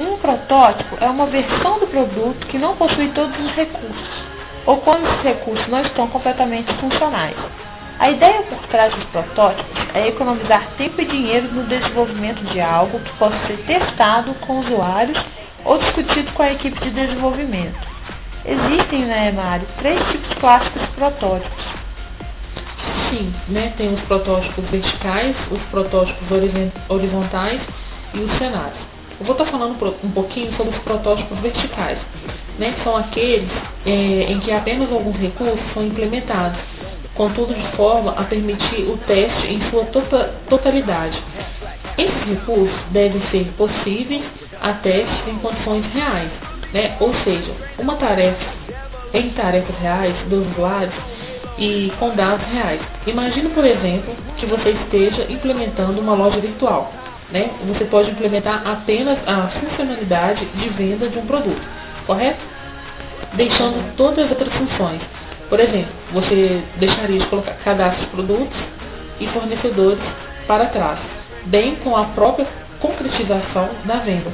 Um 0.00 0.16
protótipo 0.16 0.96
é 1.00 1.08
uma 1.08 1.26
versão 1.26 1.78
do 1.78 1.86
produto 1.86 2.46
que 2.46 2.58
não 2.58 2.76
possui 2.76 3.08
todos 3.08 3.38
os 3.38 3.50
recursos, 3.52 4.24
ou 4.66 4.78
quando 4.78 5.06
esses 5.06 5.22
recursos 5.22 5.66
não 5.68 5.80
estão 5.82 6.08
completamente 6.08 6.72
funcionais. 6.74 7.36
A 7.98 8.10
ideia 8.10 8.42
por 8.42 8.58
trás 8.68 8.92
dos 8.94 9.04
protótipos 9.04 9.94
é 9.94 10.08
economizar 10.08 10.70
tempo 10.76 11.00
e 11.00 11.04
dinheiro 11.04 11.52
no 11.52 11.64
desenvolvimento 11.64 12.42
de 12.46 12.60
algo 12.60 12.98
que 12.98 13.12
possa 13.12 13.38
ser 13.46 13.58
testado 13.58 14.34
com 14.40 14.60
usuários 14.60 15.22
ou 15.64 15.78
discutido 15.78 16.32
com 16.32 16.42
a 16.42 16.52
equipe 16.52 16.80
de 16.80 16.90
desenvolvimento. 16.90 17.78
Existem, 18.44 19.04
né, 19.04 19.30
Mário, 19.30 19.68
três 19.78 20.02
tipos 20.10 20.34
clássicos 20.38 20.82
de 20.82 20.88
protótipos. 20.88 21.64
Sim, 23.12 23.30
né, 23.46 23.74
tem 23.76 23.92
os 23.92 24.00
protótipos 24.04 24.64
verticais, 24.70 25.36
os 25.50 25.60
protótipos 25.64 26.26
horizontais 26.88 27.60
e 28.14 28.18
os 28.20 28.38
cenários. 28.38 28.78
Eu 29.20 29.26
vou 29.26 29.36
estar 29.36 29.44
falando 29.50 29.76
um 30.02 30.10
pouquinho 30.12 30.50
sobre 30.56 30.74
os 30.74 30.82
protótipos 30.82 31.38
verticais, 31.40 31.98
né, 32.58 32.74
são 32.82 32.96
aqueles 32.96 33.50
é, 33.84 34.32
em 34.32 34.40
que 34.40 34.50
apenas 34.50 34.90
alguns 34.90 35.14
recursos 35.18 35.60
são 35.74 35.84
implementados, 35.84 36.58
contudo 37.14 37.52
de 37.52 37.76
forma 37.76 38.12
a 38.12 38.24
permitir 38.24 38.80
o 38.88 38.96
teste 39.06 39.46
em 39.46 39.60
sua 39.68 39.84
tota, 39.84 40.34
totalidade. 40.48 41.22
Esses 41.98 42.24
recursos 42.24 42.80
devem 42.92 43.20
ser 43.30 43.44
possíveis 43.58 44.24
a 44.58 44.72
teste 44.72 45.28
em 45.28 45.36
condições 45.36 45.84
reais, 45.92 46.30
né, 46.72 46.96
ou 46.98 47.12
seja, 47.24 47.52
uma 47.78 47.94
tarefa 47.96 48.46
em 49.12 49.28
tarefas 49.32 49.76
reais 49.82 50.16
dos 50.30 50.46
usuários 50.52 50.94
e 51.58 51.92
com 51.98 52.10
dados 52.14 52.46
reais. 52.46 52.80
Imagine, 53.06 53.50
por 53.50 53.64
exemplo, 53.64 54.14
que 54.36 54.46
você 54.46 54.70
esteja 54.70 55.26
implementando 55.30 56.00
uma 56.00 56.14
loja 56.14 56.40
virtual. 56.40 56.92
Né? 57.30 57.50
Você 57.68 57.84
pode 57.86 58.10
implementar 58.10 58.62
apenas 58.66 59.18
a 59.26 59.48
funcionalidade 59.48 60.44
de 60.44 60.68
venda 60.70 61.08
de 61.08 61.18
um 61.18 61.26
produto, 61.26 61.62
correto? 62.06 62.40
Deixando 63.34 63.96
todas 63.96 64.26
as 64.26 64.30
outras 64.30 64.52
funções. 64.52 65.00
Por 65.48 65.58
exemplo, 65.58 65.92
você 66.12 66.62
deixaria 66.76 67.20
de 67.20 67.26
colocar 67.26 67.52
cadastro 67.64 68.04
de 68.04 68.10
produtos 68.10 68.58
e 69.18 69.26
fornecedores 69.28 70.02
para 70.46 70.66
trás, 70.66 70.98
bem 71.46 71.76
com 71.76 71.96
a 71.96 72.04
própria 72.06 72.46
concretização 72.80 73.70
da 73.84 73.96
venda. 73.96 74.30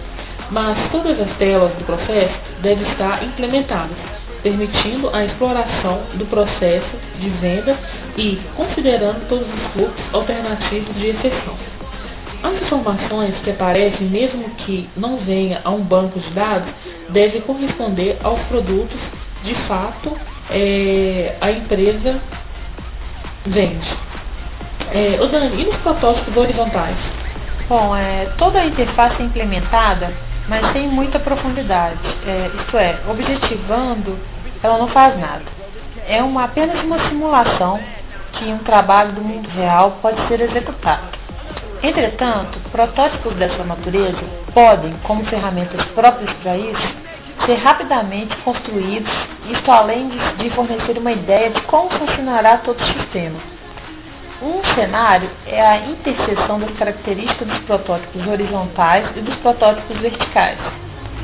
Mas 0.51 0.91
todas 0.91 1.21
as 1.21 1.37
telas 1.37 1.73
do 1.75 1.85
processo 1.85 2.35
devem 2.63 2.89
estar 2.91 3.23
implementadas 3.23 4.18
permitindo 4.42 5.11
a 5.14 5.24
exploração 5.24 6.03
do 6.14 6.27
processo 6.27 6.96
de 7.18 7.29
venda 7.29 7.77
e 8.16 8.38
considerando 8.57 9.29
todos 9.29 9.46
os 9.46 9.72
fluxos 9.72 10.14
alternativos 10.14 10.94
de 10.96 11.09
exceção. 11.09 11.57
As 12.42 12.62
informações 12.62 13.35
que 13.42 13.51
aparecem, 13.51 14.07
mesmo 14.07 14.48
que 14.59 14.88
não 14.96 15.16
venha 15.18 15.61
a 15.64 15.70
um 15.70 15.83
banco 15.83 16.20
de 16.20 16.31
dados, 16.31 16.68
devem 17.09 17.40
corresponder 17.40 18.16
aos 18.22 18.40
produtos 18.42 18.98
de 19.42 19.55
fato 19.66 20.16
é, 20.51 21.37
a 21.40 21.51
empresa 21.51 22.20
vende. 23.44 23.88
É, 24.92 25.18
Dani, 25.27 25.62
e 25.62 25.66
nos 25.66 25.77
protótipos 25.79 26.37
horizontais? 26.37 26.96
Bom, 27.68 27.94
é, 27.94 28.27
toda 28.38 28.61
a 28.61 28.66
interface 28.66 29.20
é 29.20 29.24
implementada 29.24 30.12
mas 30.49 30.73
sem 30.73 30.89
muita 30.89 31.19
profundidade. 31.21 31.99
É, 32.27 32.51
isto 32.61 32.77
é, 32.77 32.99
objetivando, 33.09 34.19
ela 34.63 34.79
não 34.79 34.89
faz 34.89 35.19
nada. 35.19 35.45
É 36.07 36.23
uma, 36.23 36.45
apenas 36.45 36.83
uma 36.83 36.99
simulação 37.09 37.79
que 38.33 38.45
um 38.47 38.59
trabalho 38.59 39.13
do 39.13 39.21
mundo 39.21 39.49
real 39.51 39.99
pode 40.03 40.21
ser 40.27 40.41
executado. 40.41 41.19
Entretanto, 41.83 42.59
protótipos 42.71 43.35
dessa 43.37 43.63
natureza 43.63 44.23
podem, 44.53 44.95
como 45.05 45.25
ferramentas 45.27 45.85
próprias 45.89 46.33
para 46.43 46.57
isso, 46.57 46.95
ser 47.47 47.55
rapidamente 47.55 48.37
construídos, 48.39 49.13
isto 49.49 49.71
além 49.71 50.09
de, 50.09 50.19
de 50.37 50.51
fornecer 50.51 50.99
uma 50.99 51.13
ideia 51.13 51.51
de 51.51 51.61
como 51.63 51.89
funcionará 51.91 52.59
todo 52.59 52.81
o 52.81 52.87
sistema. 52.87 53.39
Um 54.40 54.62
cenário 54.74 55.29
é 55.46 55.61
a 55.61 55.79
interseção 55.79 56.61
das 56.61 56.70
características 56.77 57.48
dos 57.48 57.59
protótipos 57.64 58.24
horizontais 58.24 59.05
e 59.16 59.20
dos 59.20 59.35
protótipos 59.37 59.98
verticais. 59.98 60.59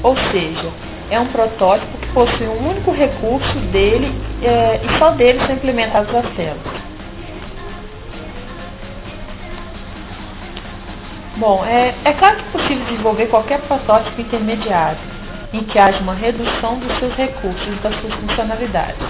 Ou 0.03 0.17
seja, 0.33 0.73
é 1.11 1.21
um 1.21 1.27
protótipo 1.27 1.97
que 1.99 2.09
possui 2.09 2.49
um 2.49 2.71
único 2.71 2.91
recurso 2.91 3.59
dele 3.71 4.13
é, 4.43 4.81
e 4.85 4.99
só 4.99 5.11
dele 5.11 5.39
são 5.47 5.55
implementados 5.55 6.13
as 6.13 6.29
telas. 6.35 6.85
Bom, 11.37 11.65
é, 11.65 11.95
é 12.05 12.13
claro 12.15 12.37
que 12.37 12.43
é 12.43 12.53
possível 12.53 12.85
desenvolver 12.87 13.27
qualquer 13.27 13.61
protótipo 13.63 14.21
intermediário, 14.21 14.99
em 15.53 15.63
que 15.63 15.79
haja 15.79 16.01
uma 16.01 16.15
redução 16.15 16.81
dos 16.81 16.99
seus 16.99 17.15
recursos 17.15 17.67
e 17.67 17.81
das 17.81 17.95
suas 18.01 18.15
funcionalidades. 18.15 19.07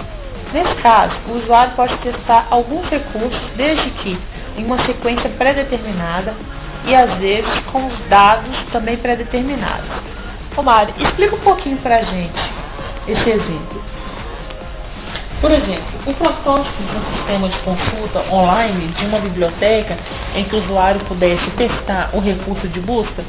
Nesse 0.54 0.74
caso, 0.76 1.16
o 1.28 1.38
usuário 1.38 1.72
pode 1.74 1.96
testar 1.96 2.46
alguns 2.48 2.88
recursos, 2.88 3.42
desde 3.56 3.90
que 3.90 4.16
em 4.56 4.64
uma 4.64 4.78
sequência 4.86 5.28
pré-determinada 5.30 6.32
e 6.86 6.94
às 6.94 7.12
vezes 7.14 7.58
com 7.72 7.84
os 7.88 7.98
dados 8.08 8.56
também 8.70 8.96
pré-determinados. 8.96 9.90
Omar, 10.56 10.90
explica 10.96 11.34
um 11.34 11.40
pouquinho 11.40 11.76
para 11.78 11.96
a 11.96 12.02
gente 12.04 12.40
esse 13.08 13.30
exemplo. 13.30 13.82
Por 15.40 15.50
exemplo, 15.50 15.84
o 16.06 16.14
protótipo 16.14 16.82
de 16.84 16.96
um 16.98 17.16
sistema 17.16 17.48
de 17.48 17.58
consulta 17.58 18.24
online 18.32 18.86
de 18.96 19.06
uma 19.06 19.18
biblioteca 19.18 19.98
em 20.36 20.44
que 20.44 20.54
o 20.54 20.60
usuário 20.60 21.00
pudesse 21.06 21.50
testar 21.50 22.10
o 22.12 22.20
recurso 22.20 22.68
de 22.68 22.78
busca, 22.78 23.24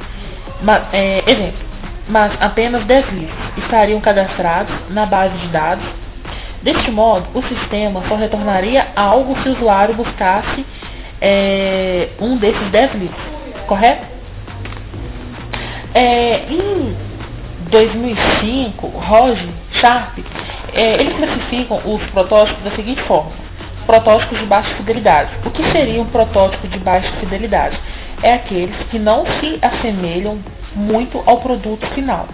mas, 0.62 0.84
é, 0.94 1.24
exemplo, 1.26 1.66
mas 2.08 2.40
apenas 2.40 2.86
10 2.86 3.10
livros 3.10 3.58
estariam 3.58 4.00
cadastrados 4.00 4.72
na 4.92 5.08
base 5.08 5.36
de 5.40 5.48
dados 5.48 6.06
Deste 6.66 6.90
modo, 6.90 7.28
o 7.36 7.44
sistema 7.44 8.02
só 8.08 8.16
retornaria 8.16 8.88
algo 8.96 9.40
se 9.44 9.50
o 9.50 9.52
usuário 9.52 9.94
buscasse 9.94 10.66
é, 11.22 12.10
um 12.20 12.38
desses 12.38 12.72
10 12.72 12.96
livros, 12.96 13.22
correto? 13.68 14.04
É, 15.94 16.46
em 16.50 16.98
2005, 17.70 18.88
Roger, 18.88 19.48
Sharp, 19.74 20.18
é, 20.74 20.94
eles 21.02 21.16
classificam 21.16 21.82
os 21.86 22.04
protótipos 22.10 22.64
da 22.64 22.72
seguinte 22.72 23.04
forma. 23.04 23.32
Protótipos 23.86 24.40
de 24.40 24.46
baixa 24.48 24.74
fidelidade. 24.74 25.30
O 25.46 25.52
que 25.52 25.62
seria 25.72 26.02
um 26.02 26.08
protótipo 26.08 26.68
de 26.68 26.80
baixa 26.80 27.12
fidelidade? 27.18 27.78
É 28.24 28.34
aqueles 28.34 28.76
que 28.90 28.98
não 28.98 29.24
se 29.40 29.60
assemelham 29.62 30.40
muito 30.74 31.22
ao 31.28 31.42
produto 31.42 31.86
final. 31.94 32.28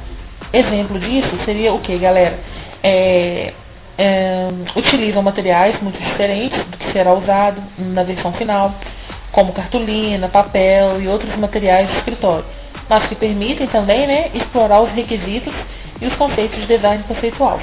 Exemplo 0.53 0.97
disso 1.01 1.37
seria 1.43 1.73
o 1.73 1.79
que, 1.79 1.97
galera? 1.97 2.39
É, 2.81 3.53
é, 4.01 4.49
utilizam 4.75 5.21
materiais 5.21 5.79
muito 5.79 5.99
diferentes 6.01 6.57
do 6.65 6.77
que 6.77 6.91
será 6.91 7.13
usado 7.13 7.61
na 7.77 8.01
versão 8.01 8.33
final, 8.33 8.73
como 9.31 9.53
cartolina, 9.53 10.27
papel 10.27 10.99
e 10.99 11.07
outros 11.07 11.35
materiais 11.35 11.87
de 11.87 11.97
escritório, 11.97 12.43
mas 12.89 13.05
que 13.05 13.13
permitem 13.13 13.67
também 13.67 14.07
né, 14.07 14.31
explorar 14.33 14.81
os 14.81 14.91
requisitos 14.91 15.53
e 16.01 16.07
os 16.07 16.15
conceitos 16.15 16.59
de 16.61 16.65
design 16.65 17.03
conceitual. 17.03 17.59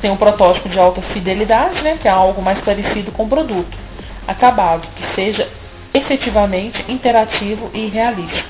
Tem 0.00 0.08
um 0.08 0.16
protótipo 0.16 0.68
de 0.68 0.78
alta 0.78 1.02
fidelidade, 1.12 1.82
né, 1.82 1.98
que 2.00 2.06
é 2.06 2.12
algo 2.12 2.40
mais 2.40 2.60
parecido 2.60 3.10
com 3.10 3.24
o 3.24 3.28
produto 3.28 3.76
acabado, 4.28 4.86
que 4.94 5.14
seja 5.16 5.48
efetivamente 5.92 6.84
interativo 6.88 7.70
e 7.74 7.88
realista. 7.88 8.44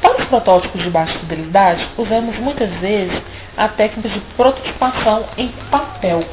Para 0.00 0.20
os 0.20 0.24
protótipos 0.26 0.82
de 0.82 0.90
baixa 0.90 1.18
fidelidade, 1.18 1.88
usamos 1.96 2.38
muitas 2.38 2.70
vezes 2.80 3.20
a 3.56 3.68
técnica 3.68 4.08
de 4.08 4.20
prototipação 4.36 5.24
em 5.36 5.48
papel, 5.70 6.24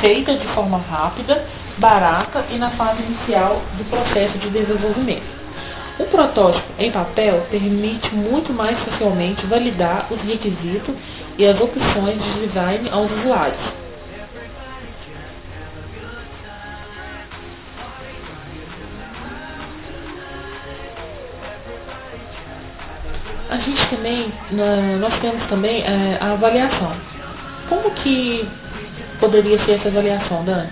feita 0.00 0.36
de 0.36 0.46
forma 0.48 0.78
rápida, 0.78 1.46
barata 1.78 2.44
e 2.50 2.58
na 2.58 2.70
fase 2.72 3.02
inicial 3.02 3.62
do 3.76 3.84
processo 3.84 4.38
de 4.38 4.50
desenvolvimento. 4.50 5.42
O 5.98 6.04
protótipo 6.06 6.66
em 6.78 6.90
papel 6.90 7.46
permite 7.50 8.14
muito 8.14 8.52
mais 8.52 8.78
facilmente 8.80 9.44
validar 9.46 10.06
os 10.10 10.20
requisitos 10.22 10.94
e 11.38 11.46
as 11.46 11.60
opções 11.60 12.22
de 12.22 12.46
design 12.46 12.88
aos 12.90 13.10
usuários. 13.12 13.60
A 23.52 23.58
gente 23.58 23.86
também, 23.88 24.32
nós 24.98 25.14
temos 25.20 25.46
também 25.46 25.82
é, 25.82 26.16
a 26.18 26.32
avaliação. 26.32 26.90
Como 27.68 27.90
que 27.90 28.48
poderia 29.20 29.62
ser 29.66 29.72
essa 29.72 29.88
avaliação, 29.88 30.42
Dani? 30.42 30.70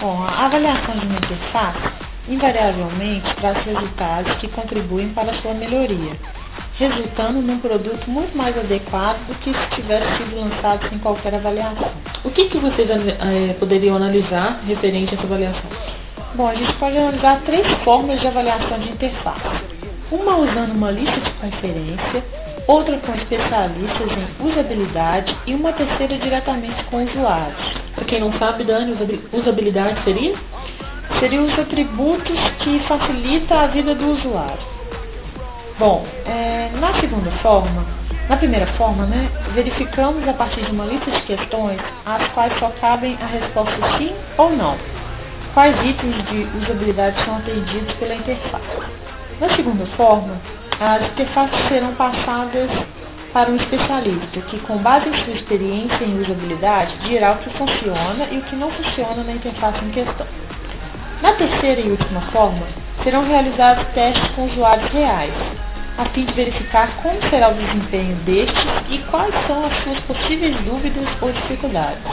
Bom, 0.00 0.22
a 0.22 0.46
avaliação 0.46 0.96
de 0.98 1.06
uma 1.06 1.16
interface 1.16 1.80
invariavelmente 2.28 3.34
traz 3.34 3.58
resultados 3.64 4.36
que 4.36 4.46
contribuem 4.48 5.08
para 5.08 5.32
a 5.32 5.34
sua 5.42 5.52
melhoria, 5.52 6.12
resultando 6.78 7.42
num 7.42 7.58
produto 7.58 8.08
muito 8.08 8.36
mais 8.38 8.56
adequado 8.56 9.26
do 9.26 9.34
que 9.40 9.52
se 9.52 9.66
tivesse 9.74 10.18
sido 10.18 10.36
lançado 10.38 10.88
sem 10.88 10.98
qualquer 11.00 11.34
avaliação. 11.34 11.90
O 12.24 12.30
que, 12.30 12.48
que 12.48 12.58
vocês 12.58 12.88
é, 12.88 13.54
poderiam 13.54 13.96
analisar 13.96 14.60
referente 14.64 15.12
a 15.12 15.18
essa 15.18 15.26
avaliação? 15.26 15.70
Bom, 16.36 16.46
a 16.46 16.54
gente 16.54 16.72
pode 16.74 16.96
analisar 16.96 17.40
três 17.44 17.66
formas 17.82 18.20
de 18.20 18.28
avaliação 18.28 18.78
de 18.78 18.90
interface 18.90 19.81
uma 20.12 20.36
usando 20.36 20.72
uma 20.72 20.90
lista 20.90 21.18
de 21.18 21.30
preferência, 21.30 22.22
outra 22.66 22.98
com 22.98 23.14
especialistas 23.14 24.10
em 24.12 24.46
usabilidade 24.46 25.36
e 25.46 25.54
uma 25.54 25.72
terceira 25.72 26.18
diretamente 26.18 26.84
com 26.84 27.02
usuários. 27.02 27.74
Para 27.94 28.04
quem 28.04 28.20
não 28.20 28.32
sabe, 28.34 28.64
Dani, 28.64 28.94
usabilidade 29.32 30.04
seria? 30.04 30.34
Seriam 31.18 31.44
os 31.44 31.58
atributos 31.58 32.38
que 32.60 32.78
facilitam 32.80 33.58
a 33.58 33.66
vida 33.68 33.94
do 33.94 34.12
usuário. 34.12 34.72
Bom, 35.78 36.06
é, 36.26 36.70
na 36.78 36.94
segunda 37.00 37.30
forma, 37.42 37.84
na 38.28 38.36
primeira 38.36 38.66
forma, 38.78 39.04
né, 39.06 39.30
verificamos 39.54 40.26
a 40.28 40.32
partir 40.34 40.62
de 40.62 40.70
uma 40.70 40.84
lista 40.84 41.10
de 41.10 41.22
questões 41.22 41.80
às 42.06 42.28
quais 42.28 42.56
só 42.58 42.70
cabem 42.80 43.16
a 43.20 43.26
resposta 43.26 43.98
sim 43.98 44.12
ou 44.36 44.50
não. 44.50 44.76
Quais 45.54 45.74
itens 45.84 46.16
de 46.28 46.46
usabilidade 46.58 47.22
são 47.24 47.36
atendidos 47.36 47.92
pela 47.94 48.14
interface. 48.14 49.02
Na 49.42 49.50
segunda 49.56 49.84
forma, 49.96 50.40
as 50.78 51.02
interfaces 51.02 51.66
serão 51.66 51.92
passadas 51.96 52.70
para 53.32 53.50
um 53.50 53.56
especialista, 53.56 54.40
que 54.42 54.60
com 54.60 54.76
base 54.76 55.08
em 55.08 55.24
sua 55.24 55.34
experiência 55.34 56.04
em 56.04 56.20
usabilidade, 56.20 56.96
dirá 56.98 57.32
o 57.32 57.38
que 57.38 57.50
funciona 57.58 58.28
e 58.30 58.38
o 58.38 58.42
que 58.42 58.54
não 58.54 58.70
funciona 58.70 59.24
na 59.24 59.32
interface 59.32 59.84
em 59.84 59.90
questão. 59.90 60.28
Na 61.20 61.32
terceira 61.32 61.80
e 61.80 61.90
última 61.90 62.20
forma, 62.30 62.64
serão 63.02 63.26
realizados 63.26 63.84
testes 63.94 64.30
com 64.36 64.44
usuários 64.44 64.92
reais, 64.92 65.34
a 65.98 66.04
fim 66.10 66.24
de 66.24 66.34
verificar 66.34 67.02
como 67.02 67.20
será 67.28 67.48
o 67.48 67.54
desempenho 67.54 68.14
destes 68.18 68.64
e 68.90 68.98
quais 69.10 69.34
são 69.48 69.66
as 69.66 69.76
suas 69.82 69.98
possíveis 70.02 70.56
dúvidas 70.58 71.08
ou 71.20 71.32
dificuldades. 71.32 72.04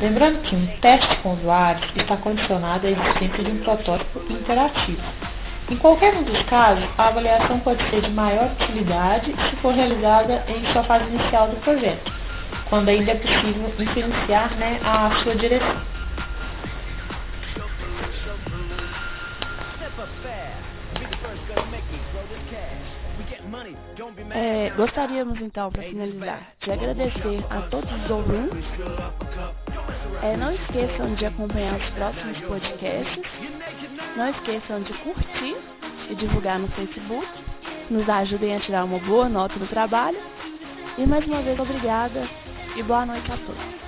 Lembrando 0.00 0.42
que 0.42 0.54
um 0.54 0.68
teste 0.80 1.16
com 1.24 1.32
usuários 1.32 1.90
está 1.96 2.16
condicionado 2.18 2.86
à 2.86 2.90
existência 2.90 3.42
de 3.42 3.50
um 3.50 3.58
protótipo 3.64 4.20
interativo. 4.30 5.02
Em 5.70 5.76
qualquer 5.76 6.14
um 6.14 6.22
dos 6.22 6.42
casos, 6.44 6.84
a 6.96 7.08
avaliação 7.08 7.60
pode 7.60 7.82
ser 7.90 8.00
de 8.00 8.10
maior 8.10 8.50
utilidade 8.52 9.34
se 9.50 9.56
for 9.56 9.74
realizada 9.74 10.42
em 10.48 10.64
sua 10.72 10.82
fase 10.84 11.04
inicial 11.04 11.48
do 11.48 11.56
projeto, 11.56 12.10
quando 12.70 12.88
ainda 12.88 13.12
é 13.12 13.14
possível 13.16 13.68
influenciar 13.78 14.56
né, 14.56 14.80
a 14.82 15.10
sua 15.22 15.34
direção. 15.36 15.98
É, 24.30 24.70
gostaríamos 24.76 25.40
então, 25.40 25.70
para 25.70 25.82
finalizar, 25.82 26.52
de 26.60 26.70
agradecer 26.70 27.44
a 27.50 27.60
todos 27.62 27.90
os 27.92 28.10
ouvintes. 28.10 28.64
É, 30.22 30.36
não 30.36 30.52
esqueçam 30.52 31.14
de 31.14 31.26
acompanhar 31.26 31.76
os 31.76 31.90
próximos 31.90 32.38
podcasts. 32.40 33.47
Não 34.16 34.30
esqueçam 34.30 34.82
de 34.82 34.92
curtir 34.94 35.56
e 36.10 36.14
divulgar 36.14 36.58
no 36.58 36.68
Facebook. 36.68 37.26
Nos 37.90 38.08
ajudem 38.08 38.56
a 38.56 38.60
tirar 38.60 38.84
uma 38.84 38.98
boa 38.98 39.28
nota 39.28 39.58
do 39.58 39.66
trabalho. 39.66 40.18
E 40.96 41.06
mais 41.06 41.24
uma 41.26 41.42
vez, 41.42 41.58
obrigada 41.58 42.28
e 42.76 42.82
boa 42.82 43.06
noite 43.06 43.30
a 43.30 43.36
todos. 43.36 43.87